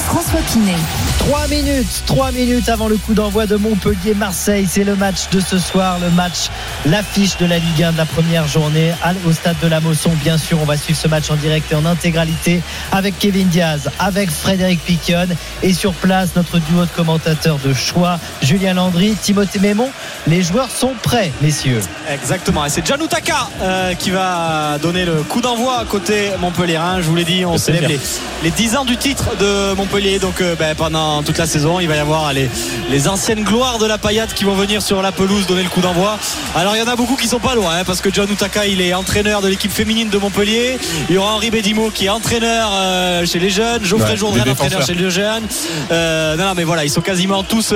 [0.07, 0.77] François Pinet.
[1.19, 4.69] 3 minutes, 3 minutes avant le coup d'envoi de Montpellier-Marseille.
[4.71, 6.51] C'est le match de ce soir, le match,
[6.85, 8.93] l'affiche de la Ligue 1 de la première journée
[9.27, 10.13] au stade de la Mosson.
[10.23, 13.91] Bien sûr, on va suivre ce match en direct et en intégralité avec Kevin Diaz,
[13.99, 15.27] avec Frédéric Piquion
[15.65, 19.91] et sur place notre duo de commentateurs de choix, Julien Landry, Timothée Mémon.
[20.29, 21.81] Les joueurs sont prêts, messieurs.
[22.09, 22.65] Exactement.
[22.65, 26.79] Et c'est Janu Taka euh, qui va donner le coup d'envoi côté Montpellier.
[27.01, 27.99] Je vous l'ai dit, on célèbre les,
[28.45, 29.96] les 10 ans du titre de Montpellier.
[29.97, 32.51] Donc euh, ben, pendant toute la saison, il va y avoir les,
[32.91, 35.81] les anciennes gloires de la paillade qui vont venir sur la pelouse donner le coup
[35.81, 36.19] d'envoi.
[36.55, 38.67] Alors il y en a beaucoup qui sont pas loin hein, parce que John Utaka
[38.67, 40.77] il est entraîneur de l'équipe féminine de Montpellier.
[41.09, 43.83] Il y aura Henri Bédimo qui est entraîneur euh, chez les jeunes.
[43.85, 45.45] Geoffrey Ouais, Jourdain entraîneur chez les jeunes.
[45.91, 47.73] Euh, non, non mais voilà ils sont quasiment tous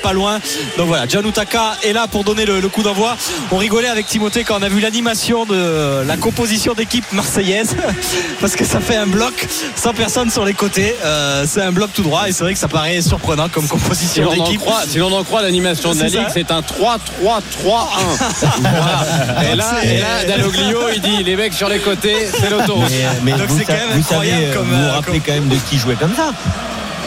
[0.00, 0.38] pas loin.
[0.76, 3.16] Donc voilà John Utaka est là pour donner le, le coup d'envoi.
[3.50, 7.74] On rigolait avec Timothée quand on a vu l'animation de la composition d'équipe marseillaise
[8.40, 9.34] parce que ça fait un bloc
[9.74, 10.94] sans personne sur les côtés.
[11.04, 13.70] Euh, c'est un bloc tout droit et c'est vrai que ça paraît surprenant comme Si
[13.70, 14.60] composition d'équipe.
[14.60, 16.08] croit, si l'on en croit l'animation de la.
[16.08, 16.64] Ligue, c'est un 3-3-3-1.
[18.60, 19.52] Voilà.
[19.52, 22.90] Et là, et là, Dalloglio, il dit les mecs sur les côtés, c'est l'autoroute.
[22.90, 24.82] Mais, euh, mais Donc vous, c'est quand même vous savez, incroyable euh, comme, vous vous
[24.82, 26.32] euh, rappelez quand même de qui jouait comme ça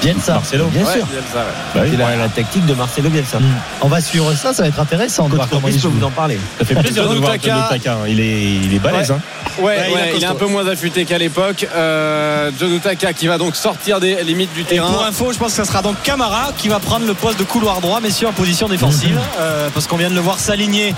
[0.02, 0.34] Bien ça.
[0.34, 0.66] Marcelo.
[0.68, 1.08] Bien Ouais, sûr.
[1.34, 1.46] ça.
[1.76, 3.40] Bah oui, C'est la, la tactique de Marcelo Bielsa.
[3.40, 3.44] Mm.
[3.82, 5.92] On va suivre ça, ça va être intéressant de voir comment il joue.
[5.92, 6.40] vous en parler.
[6.60, 7.98] Ça fait plaisir de John voir hein.
[8.08, 9.12] Il est, il est balèze.
[9.12, 9.18] Ouais.
[9.18, 9.22] Hein.
[9.60, 11.68] Ouais, Ouais, ouais, il est il est un peu moins affûté qu'à l'époque.
[11.76, 14.92] Euh, John Utaka qui va donc sortir des limites du Et terrain.
[14.92, 17.44] pour info, je pense que ce sera donc Camara qui va prendre le poste de
[17.44, 19.20] couloir droit, messieurs, en position défensive.
[19.40, 20.96] Euh, parce qu'on vient de le voir s'aligner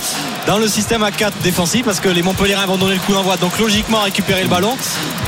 [0.48, 3.38] dans le système à 4 défensif, parce que les Montpellierins vont donner le coup d'envoi,
[3.38, 4.76] donc logiquement récupérer le ballon.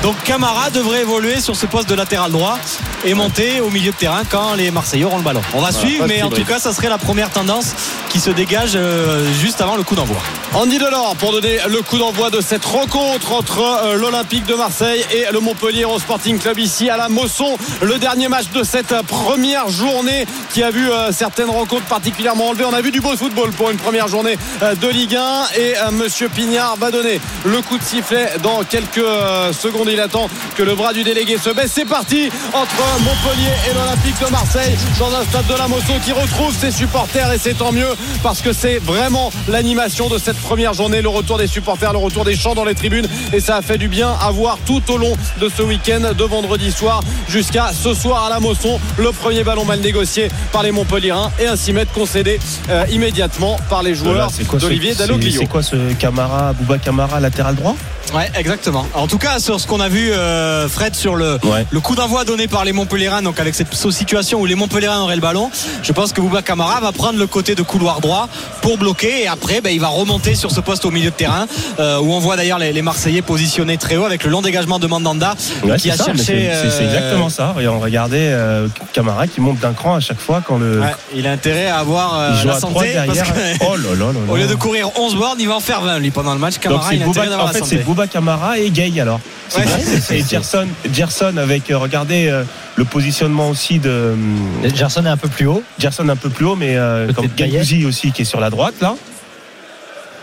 [0.03, 2.57] Donc Camara devrait évoluer sur ce poste de latéral droit
[3.05, 5.41] et monter au milieu de terrain quand les Marseillais auront le ballon.
[5.53, 7.73] On va suivre, mais en tout cas, ça serait la première tendance
[8.09, 10.21] qui se dégage euh, juste avant le coup d'envoi.
[10.55, 15.03] Andy Delors pour donner le coup d'envoi de cette rencontre entre euh, l'Olympique de Marseille
[15.11, 17.57] et le Montpellier au Sporting Club ici à la Mosson.
[17.81, 22.47] Le dernier match de cette euh, première journée qui a vu euh, certaines rencontres particulièrement
[22.47, 22.63] enlevées.
[22.63, 26.29] On a vu du beau football pour une première journée de Ligue 1 et Monsieur
[26.29, 29.05] Pignard va donner le coup de sifflet dans quelques
[29.51, 29.89] secondes.
[29.91, 31.71] Il attend que le bras du délégué se baisse.
[31.73, 36.11] C'est parti entre Montpellier et l'Olympique de Marseille dans un stade de la Mosson qui
[36.11, 37.89] retrouve ses supporters et c'est tant mieux
[38.23, 42.25] parce que c'est vraiment l'animation de cette première journée, le retour des supporters, le retour
[42.25, 44.97] des chants dans les tribunes et ça a fait du bien à voir tout au
[44.97, 48.79] long de ce week-end de vendredi soir jusqu'à ce soir à la Mosson.
[48.97, 52.39] Le premier ballon mal négocié par les Montpellierins et un 6 mètres concédé
[52.69, 54.29] euh, immédiatement par les joueurs
[54.59, 55.39] d'Olivier c'est- Dalloglio.
[55.39, 57.75] C'est quoi ce Camara, Bouba Camara, latéral droit?
[58.13, 58.87] Ouais, exactement.
[58.93, 61.65] En tout cas, sur ce qu'on a vu, euh, Fred, sur le, Ouais.
[61.71, 65.15] le coup d'envoi donné par les Montpellierins, donc avec cette situation où les Montpellierins auraient
[65.15, 65.51] le ballon,
[65.83, 68.27] je pense que Bouba Camara va prendre le côté de couloir droit
[68.61, 71.45] pour bloquer et après, ben, il va remonter sur ce poste au milieu de terrain
[71.79, 74.79] euh, où on voit d'ailleurs les, les Marseillais positionnés très haut avec le long dégagement
[74.79, 76.23] de Mandanda Ouais, qui c'est a ça, cherché.
[76.23, 77.53] c'est- euh, exactement ça.
[77.61, 80.79] Et on regardait euh, Camara qui monte d'un cran à chaque fois quand le.
[80.81, 83.33] ouais, il a intérêt à avoir la à 3 santé parce derrière.
[83.33, 84.19] que, Oh là là là là.
[84.33, 86.57] au lieu de courir 11 bornes, il va en faire 20 lui pendant le match.
[86.57, 87.77] Camara, il a Bouba, intérêt en la fait c'est.
[87.77, 89.19] Bouba Camara et Gay alors.
[89.55, 89.63] Ouais,
[90.01, 92.31] c'est Gerson, Gerson avec regardez
[92.77, 95.63] le positionnement aussi de hum, Gerson est un peu plus haut.
[95.79, 97.27] Gerson un peu plus haut mais euh, comme.
[97.37, 98.95] Gendouzi aussi qui est sur la droite là.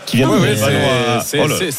[0.05, 1.71] Qui vient de c'est- à- c'est- oh c'est-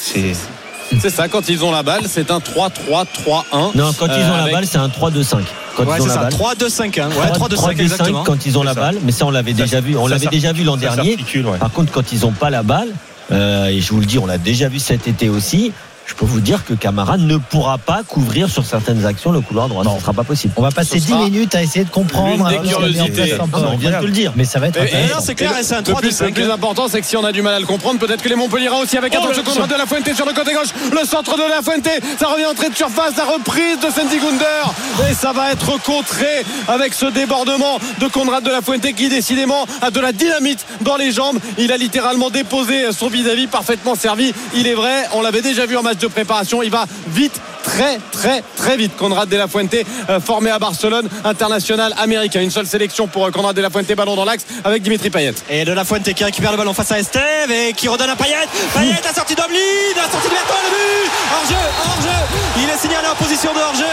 [1.00, 3.72] c'est- ça, quand ils ont la balle, c'est un 3-3-3-1.
[3.74, 5.44] Non, quand ils Euh, ont la avec- balle, c'est un 3-2-5.
[5.76, 6.32] Quand Ouais, ils ont c'est la ça, balle.
[6.32, 6.98] 3-2-5.
[6.98, 7.08] hein.
[7.10, 8.22] Ouais, 3-2-5 3-2-5 exactement.
[8.24, 8.80] quand ils ont la ça.
[8.80, 11.16] balle, mais ça on l'avait déjà vu, on l'avait déjà vu l'an dernier.
[11.16, 11.58] ouais.
[11.58, 12.88] Par contre, quand ils n'ont pas la balle,
[13.32, 15.72] euh, et je vous le dis, on l'a déjà vu cet été aussi,
[16.06, 19.68] je peux vous dire que Camara ne pourra pas couvrir sur certaines actions le couloir
[19.68, 19.84] droit.
[19.84, 19.96] Non.
[19.96, 20.52] Ce sera pas possible.
[20.56, 22.48] On va passer Ce 10 sera minutes à essayer de comprendre.
[22.48, 23.34] des en curiosités.
[23.38, 24.32] Non, on vient de te le dire.
[24.36, 24.78] Mais ça va être
[25.20, 26.34] c'est clair, et c'est un Le 3 de plus, le 5.
[26.34, 28.34] plus important, c'est que si on a du mal à le comprendre, peut-être que les
[28.36, 31.06] Montpellierins aussi, avec Oh, attention le- Conrad de la Fuente sur le côté gauche, le
[31.06, 31.88] centre de la Fuente,
[32.18, 36.44] ça revient entrée de surface, la reprise de Sandy Gunder, et ça va être contré
[36.68, 40.96] avec ce débordement de Conrad de la Fuente qui décidément a de la dynamite dans
[40.96, 41.38] les jambes.
[41.58, 44.32] Il a littéralement déposé son vis-à-vis parfaitement servi.
[44.54, 47.98] Il est vrai, on l'avait déjà vu en match de préparation, il va vite très
[48.12, 49.74] très très vite Conrad de la Fuente
[50.10, 53.90] euh, formé à Barcelone international américain une seule sélection pour euh, Conrad de la Fuente
[53.94, 56.92] ballon dans l'axe avec Dimitri Payet Et de la Fuente qui récupère le ballon face
[56.92, 58.34] à Esteve et qui redonne à Payet.
[58.74, 59.56] Payet a sorti d'Omlin,
[59.96, 63.84] a sorti de Bertrand, le but Hors-jeu, hors-jeu Il est signalé en position de hors-jeu.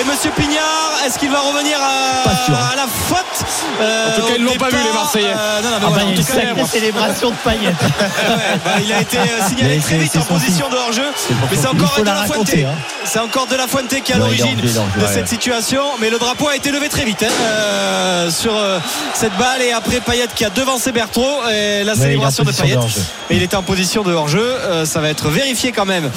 [0.00, 2.54] Et Monsieur Pignard, est-ce qu'il va revenir à, sûr.
[2.54, 3.46] à la faute
[3.80, 5.26] Euh, En tout cas, ils l'ont pas vu, les Marseillais.
[5.36, 7.36] euh, non, non, mais Ah bah, voilà, en tout cas, célébration de.
[7.48, 11.04] Ouais, bah, il a été euh, signalé très vite en position de hors-jeu.
[11.40, 12.48] pour Mais c'est encore de la la Fuente.
[12.54, 12.74] hein.
[13.04, 15.12] C'est encore de la Fuente qui est à Ouais, l'origine hors-jeu, hors-jeu, de ouais.
[15.12, 15.82] cette situation.
[16.00, 18.78] Mais le drapeau a été levé très vite hein, euh, sur euh,
[19.14, 19.62] cette balle.
[19.62, 21.22] Et après Payet qui a devancé Berthaud.
[21.50, 22.74] Et la Ouais, célébration de Payet.
[22.74, 23.02] de hors-jeu.
[23.30, 24.40] Et il était en position de hors-jeu.
[24.42, 26.10] Euh, ça va être vérifié quand même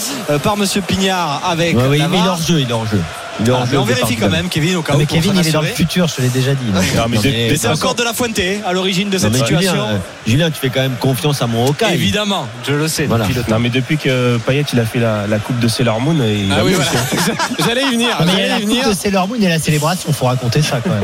[0.44, 2.28] par Monsieur Pignard avec la mais il est VAR.
[2.34, 3.02] hors jeu, il est hors jeu.
[3.46, 5.08] Il Ah, mais on vérifie quand même, Kevin, au cas Ah, Mais où.
[5.08, 6.66] pour Kevin, il est dans le futur, je te l'ai déjà dit.
[6.72, 6.84] donc.
[6.96, 9.60] Non, mais mais- Mais c'est encore de la Fuente à l'origine de cette mais Julien,
[9.60, 9.84] situation.
[9.88, 11.94] euh, Julien, tu fais quand même confiance à mon Hawkeye.
[11.94, 13.06] Évidemment, je le sais.
[13.06, 13.26] Voilà.
[13.50, 16.34] Non mais depuis que Payet il a fait la, la coupe de Sailor Moon et
[16.46, 16.92] il ah a oui voilà
[17.66, 19.36] j'allais y venir Ah, mais il y j'allais a la coupe venir de Sailor Moon
[19.42, 21.04] et la célébration, faut raconter ça quand même.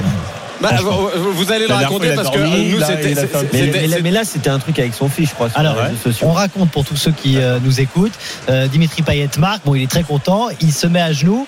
[0.60, 1.10] Bah, Franchement.
[1.36, 3.18] vous, allez le raconter il parce que dormi, euh, nous c'était il
[3.54, 3.72] Mais,
[4.02, 6.28] mais là, mais c'était un truc avec son fils, je crois, Alors, sociaux.
[6.28, 8.14] On raconte pour tous ceux qui euh, nous écoutent.
[8.50, 9.62] Euh, Dimitri Payet marque.
[9.66, 10.48] Bon, il est très content.
[10.62, 11.48] Il se met à genoux.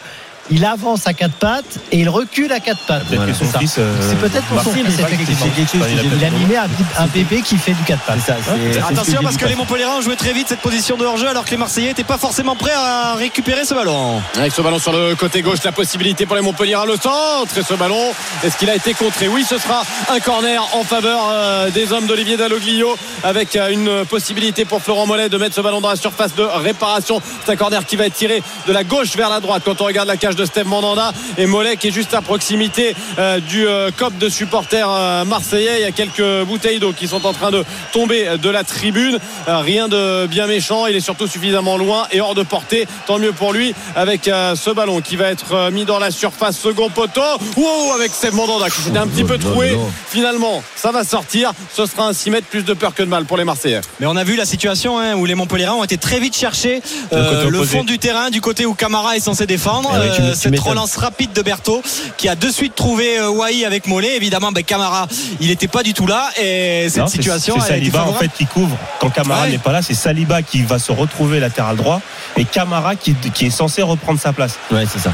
[0.51, 3.03] Il avance à quatre pattes et il recule à quatre pattes.
[3.05, 3.59] Peut-être Voilà, que son c'est ça.
[3.59, 3.75] fils.
[3.77, 5.85] euh, C'est peut-être pour son fils, effectivement.
[6.17, 6.55] il a mimé
[6.97, 8.19] un, bébé qui fait du quatre pattes.
[8.25, 9.55] Ça, que Attention parce que les passer.
[9.57, 12.17] Montpellierins ont joué très vite cette position de hors-jeu alors que les Marseillais n'étaient pas
[12.17, 14.21] forcément prêts à récupérer ce ballon.
[14.37, 17.55] Avec ce ballon sur le côté gauche, la possibilité pour les Montpellier à le centre.
[17.57, 18.11] Et ce ballon,
[18.43, 19.27] est-ce qu'il a été contré?
[19.27, 24.05] Oui, ce sera un corner en faveur euh, des hommes d'Olivier Dalloglio avec euh, une
[24.05, 27.21] possibilité pour Florent Mollet de mettre ce ballon dans la surface de réparation.
[27.45, 29.85] C'est un corner qui va être tiré de la gauche vers la droite quand on
[29.85, 33.67] regarde la cage de Steve Mandanda et Mollet qui est juste à proximité euh, du
[33.67, 35.79] euh, COP de supporters euh, marseillais.
[35.79, 39.19] Il y a quelques bouteilles d'eau qui sont en train de tomber de la tribune.
[39.47, 40.87] Rien de bien méchant.
[40.87, 42.87] Il est surtout suffisamment loin et hors de portée.
[43.05, 46.89] Tant mieux pour lui avec ce ballon qui va être mis dans la surface second
[46.89, 47.21] poteau.
[47.57, 49.77] Wow, avec Steve Mandanda qui s'était un petit peu troué.
[50.09, 51.51] Finalement, ça va sortir.
[51.73, 53.81] Ce sera un 6 mètres plus de peur que de mal pour les Marseillais.
[53.99, 56.81] Mais on a vu la situation hein, où les Montpellierins ont été très vite chercher
[57.11, 59.91] euh, côté le fond du terrain, du côté où Camara est censé défendre.
[60.15, 61.81] Tu Euh, cette relance rapide de Berthaud
[62.17, 64.15] qui a de suite trouvé euh, Wai avec Mollet.
[64.15, 65.07] Évidemment, ben, Camara,
[65.39, 66.29] il n'était pas du tout là.
[66.41, 69.51] Et cette Non, situation, c'est Saliba en fait qui couvre quand Camara Ouais.
[69.51, 72.01] n'est pas là c'est Saliba qui va se retrouver latéral droit
[72.37, 75.11] et Camara qui, qui est censé reprendre sa place Ouais, c'est ça.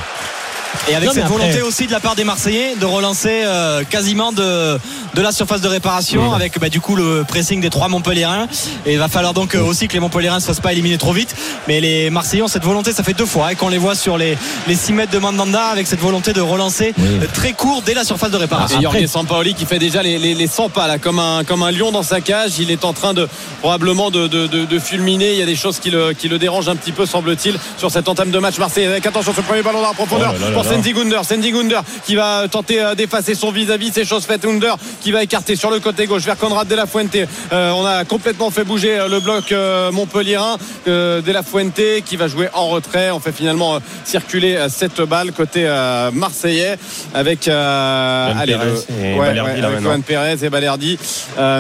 [0.88, 3.84] Et avec Non, cette après- volonté aussi de la part des Marseillais de relancer euh,
[3.90, 4.78] quasiment de,
[5.16, 8.48] de la surface de réparation avec bah, du coup le pressing des trois Montpellierins.
[8.86, 10.98] Et il va falloir donc euh, aussi que les Montpellierins ne se fassent pas éliminer
[10.98, 11.36] trop vite.
[11.68, 14.18] Mais les Marseillais ont cette volonté, ça fait deux fois et qu'on les voit sur
[14.18, 14.38] les,
[14.68, 17.06] les 6 mètres de Mandanda avec cette volonté de relancer Oui.
[17.24, 18.80] euh, très court dès la surface de Et réparation.
[18.82, 21.72] Jorge Sampaoli qui fait déjà les, les, les 100 pas là, comme un, comme un
[21.72, 22.60] lion dans sa cage.
[22.60, 23.28] Il est en train de
[23.62, 25.32] probablement de, de, de, de fulminer.
[25.34, 27.90] Il y a des choses qui le, qui le dérangent un petit peu, semble-t-il, sur
[27.90, 28.86] cette entame de match Marseille.
[28.86, 31.20] Avec attention, ce premier ballon dans la profondeur Oh là là pour Sandy Gunder.
[31.24, 33.92] Sandy Gunder qui va tenter euh, d'effacer son vis-à-vis.
[33.94, 34.42] C'est chose faite.
[34.46, 37.16] Gunder qui va écarter sur le côté gauche vers Conrad De La Fuente.
[37.52, 40.58] Euh, on a complètement fait bouger euh, le bloc euh, montpellierin.
[40.88, 43.12] Euh, De La Fuente qui va jouer en retrait.
[43.12, 45.66] On fait finalement circuler cette balle côté
[46.14, 46.78] marseillais
[47.14, 48.60] avec Juan allez, le-
[49.66, 49.82] avec.
[49.82, 50.98] Juan Perez et Balerdi.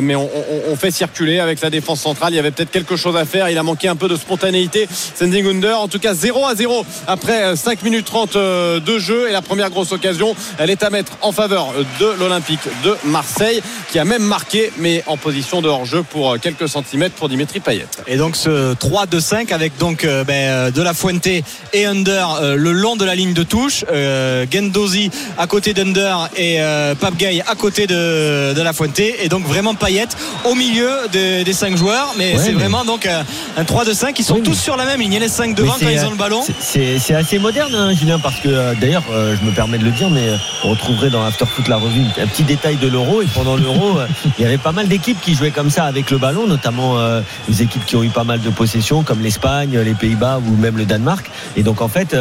[0.02, 2.34] Mais on, on- on fait circuler avec la défense centrale.
[2.34, 3.50] Il y avait peut-être quelque chose à faire.
[3.50, 4.88] Il a manqué un peu de spontanéité.
[5.16, 9.00] Sandy Gunder, en tout cas 0 à 0 après euh, 5 minutes 30 euh, de
[9.00, 9.28] jeu.
[9.30, 11.68] Et la première grosse occasion, elle est à mettre en faveur
[12.00, 13.62] de l'Olympique de Marseille,
[13.92, 17.60] qui a même marqué, mais en position de hors-jeu pour euh, quelques centimètres pour Dimitri
[17.60, 17.88] Payet.
[18.08, 22.56] Et donc ce 3-2-5 avec donc euh, ben, euh, De La Fuente et Under euh,
[22.56, 23.84] le long de la ligne de touche.
[23.92, 29.00] Euh, Gendozi à côté d'Under et euh, Pape Gay à côté de, de La Fuente.
[29.00, 30.08] Et donc vraiment Payet
[30.46, 32.14] au milieu de- des 5 joueurs.
[32.18, 33.24] Mais Ouais, c'est mais- vraiment donc un,
[33.58, 34.14] un 3-2-5.
[34.20, 35.12] Ils sont Oui, tous mais- sur la même ligne.
[35.12, 36.44] Il y a les 5 devant quand ils ont le ballon.
[36.60, 39.92] c'est- assez moderne, hein, Julien, parce que euh, d'ailleurs, euh, je me permets de le
[39.92, 43.22] dire, mais euh, on retrouverait dans Afterfoot la revue un petit détail de l'Euro.
[43.22, 44.08] Et pendant l'Euro, euh,
[44.38, 46.98] il y avait pas mal d'équipes qui jouaient comme ça avec le ballon, notamment
[47.48, 50.78] les équipes qui ont eu pas mal de possessions, comme l'Espagne, les Pays-Bas ou même
[50.78, 51.30] le Danemark.
[51.56, 52.16] Et donc en fait.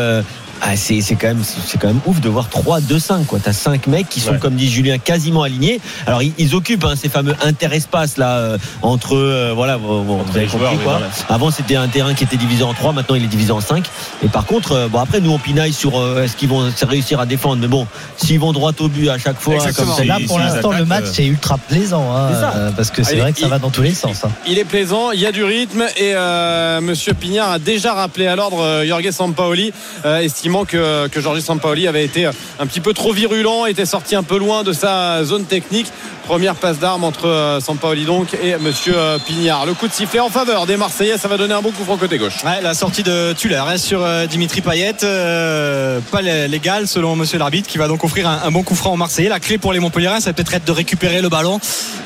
[0.66, 3.38] Ah, c'est c'est quand même c'est quand même ouf de voir 3 2 5 quoi.
[3.42, 4.38] T'as 5 mecs qui sont Ouais.
[4.38, 5.78] comme dit Julien quasiment alignés.
[6.06, 10.20] Alors ils, ils occupent hein, ces fameux interespaces là euh, entre euh, voilà bon, bon,
[10.20, 10.92] Entre vous avez joueurs, compris quoi.
[10.94, 11.08] voilà.
[11.28, 13.84] Avant c'était un terrain qui était divisé en 3, maintenant il est divisé en 5
[14.24, 17.20] et par contre euh, bon après nous on pinaille sur euh, est-ce qu'ils vont réussir
[17.20, 17.86] à défendre mais bon
[18.16, 19.88] s'ils vont droit au but à chaque fois Exactement.
[19.88, 22.52] comme ça Là, pour l'instant, le match euh, est ultra plaisant, hein, C'est ça.
[22.56, 24.24] euh, parce que c'est Allez, vrai que ça il- va dans tous les sens.
[24.24, 24.30] hein.
[24.46, 28.26] Il est plaisant, il y a du rythme et euh, Monsieur Pignard a déjà rappelé
[28.26, 29.72] à l'ordre euh, Jorge Sampaoli,
[30.06, 30.22] euh,
[30.62, 34.38] que, que Jorge Sampaoli avait été un petit peu trop virulent, était sorti un peu
[34.38, 35.88] loin de sa zone technique.
[36.26, 39.66] Première passe d'armes entre euh, Sampaoli donc et Monsieur euh, Pignard.
[39.66, 41.98] Le coup de sifflet en faveur des Marseillais, ça va donner un bon coup franc
[41.98, 42.36] côté gauche.
[42.62, 47.68] La sortie de Tuller hein, sur euh, Dimitri Payet, pas lé- légal selon Monsieur l'arbitre,
[47.68, 49.28] qui va donc offrir un, bon coup franc aux Marseillais.
[49.28, 51.60] La clé pour les Montpellierins, ça va peut-être être de récupérer le ballon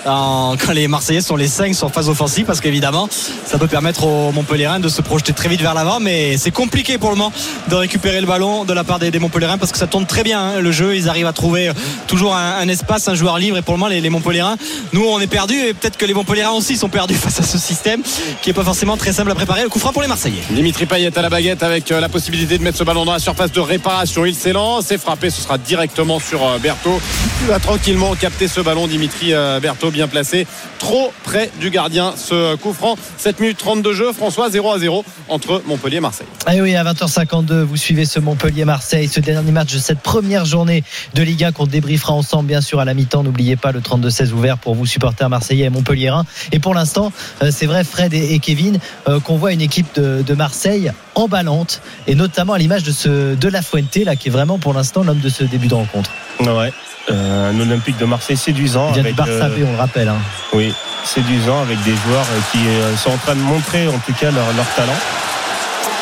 [0.05, 3.09] quand les Marseillais sont les 5 sur phase offensive, parce qu'évidemment,
[3.45, 6.97] ça peut permettre aux Montpellierins de se projeter très vite vers l'avant, mais c'est compliqué
[6.99, 7.33] pour le moment
[7.69, 10.41] de récupérer le ballon de la part des, Montpellierins, parce que ça tourne très bien
[10.41, 10.97] hein, le jeu.
[10.97, 11.71] Ils arrivent à trouver
[12.07, 14.57] toujours un, un espace, un joueur libre, et pour le moment, les, les Montpellierins,
[14.95, 17.59] nous, on est perdus, et peut-être que les Montpellierins aussi sont perdus face à ce
[17.59, 18.03] système
[18.43, 19.63] qui est pas forcément très simple à préparer.
[19.63, 20.43] Le coup franc pour les Marseillais.
[20.51, 23.19] Dimitri Payet à la baguette avec euh, la possibilité de mettre ce ballon dans la
[23.19, 24.25] surface de réparation.
[24.25, 27.01] Il s'élance, c'est frappé, ce sera directement sur euh, Berthaud.
[27.43, 30.47] Il va tranquillement capter ce ballon, Dimitri euh, Berthaud bien placé,
[30.79, 32.97] trop près du gardien ce coup franc.
[33.19, 36.27] 7 minutes 30 de jeu, François 0 à 0 entre Montpellier et Marseille.
[36.51, 40.47] Et Eh oui, à 20h52, vous suivez ce Montpellier-Marseille, ce dernier match de cette première
[40.47, 40.83] journée
[41.15, 43.23] de Ligue 1 qu'on débriefera ensemble, bien sûr, à la mi-temps.
[43.23, 46.25] N'oubliez pas le 32-16 ouvert pour vous, supporters marseillais et montpelliérains.
[46.53, 48.79] Et pour l'instant, euh, c'est vrai, Fred et Kevin,
[49.09, 53.35] euh, qu'on voit une équipe de, de Marseille emballante, et notamment à l'image de ce
[53.35, 56.11] de La Fuente, là, qui est vraiment pour l'instant l'homme de ce début de rencontre.
[56.41, 56.73] Ouais.
[57.11, 58.89] Euh, un Olympique de Marseille séduisant.
[58.91, 60.09] Il vient du avec, Barça euh, B, on le rappelle.
[60.09, 60.19] hein.
[60.53, 60.73] Oui,
[61.05, 62.59] séduisant avec des joueurs qui
[63.03, 64.93] sont en train de montrer en tout cas leur, leur talent.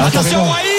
[0.00, 0.75] Attention, Et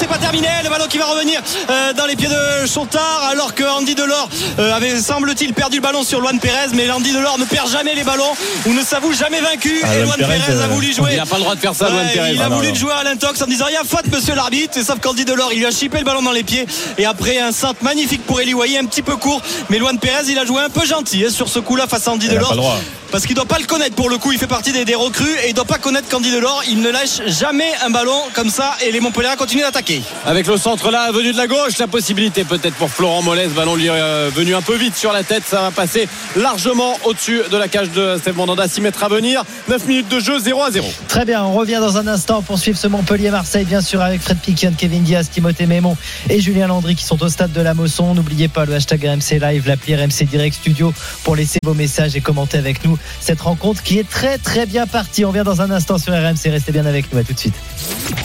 [0.00, 3.54] c'est pas terminé, le ballon qui va revenir euh, dans les pieds de Chontard alors
[3.54, 7.38] que Andy Delors euh, avait semble-t-il perdu le ballon sur Luan Pérez mais Andy Delors
[7.38, 8.32] ne perd jamais les ballons
[8.66, 11.16] ou ne s'avoue jamais vaincu Ah, et Luan Pérez, Pérez a euh, voulu jouer Il
[11.18, 12.32] n'a pas le droit de faire ça, Ouais, Luan Pérez.
[12.32, 12.74] il a Ah, voulu non.
[12.74, 15.52] jouer à l'intox en disant il y a faute monsieur l'arbitre et sauf qu'Andy Delors
[15.52, 18.40] il lui a chippé le ballon dans les pieds et après un centre magnifique pour
[18.40, 21.26] Eli Wahi un petit peu court mais Luan Pérez il a joué un peu gentil
[21.26, 22.78] hein, sur ce coup là face à Andy Delors pas le droit.
[23.10, 25.36] Parce qu'il doit pas le connaître pour le coup il fait partie des, des recrues
[25.44, 28.76] et il doit pas connaître Candy Delors il ne lâche jamais un ballon comme ça
[28.84, 32.44] et les Montpellier continuent d'attaquer Avec le centre là, venu de la gauche, la possibilité
[32.44, 33.48] peut-être pour Florent Mollet.
[33.48, 35.42] Ballon lui est euh, venu un peu vite sur la tête.
[35.46, 38.68] Ça va passer largement au-dessus de la cage de Steve Mandanda.
[38.68, 39.42] 6 mètres à venir.
[39.68, 40.86] 9 minutes de jeu, 0 à 0.
[41.08, 44.38] Très bien, on revient dans un instant pour suivre ce Montpellier-Marseille, bien sûr, avec Fred
[44.38, 45.96] Piquion, Kevin Diaz, Timothée Mémon
[46.28, 48.14] et Julien Landry qui sont au stade de la Mosson.
[48.14, 50.92] N'oubliez pas le hashtag RMC Live, l'appli RMC Direct Studio
[51.24, 54.86] pour laisser vos messages et commenter avec nous cette rencontre qui est très très bien
[54.86, 55.24] partie.
[55.24, 57.54] On vient dans un instant sur RMC, restez bien avec nous, à tout de suite.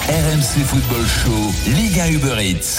[0.08, 2.74] RMC Football Show, Liga Uber Eats.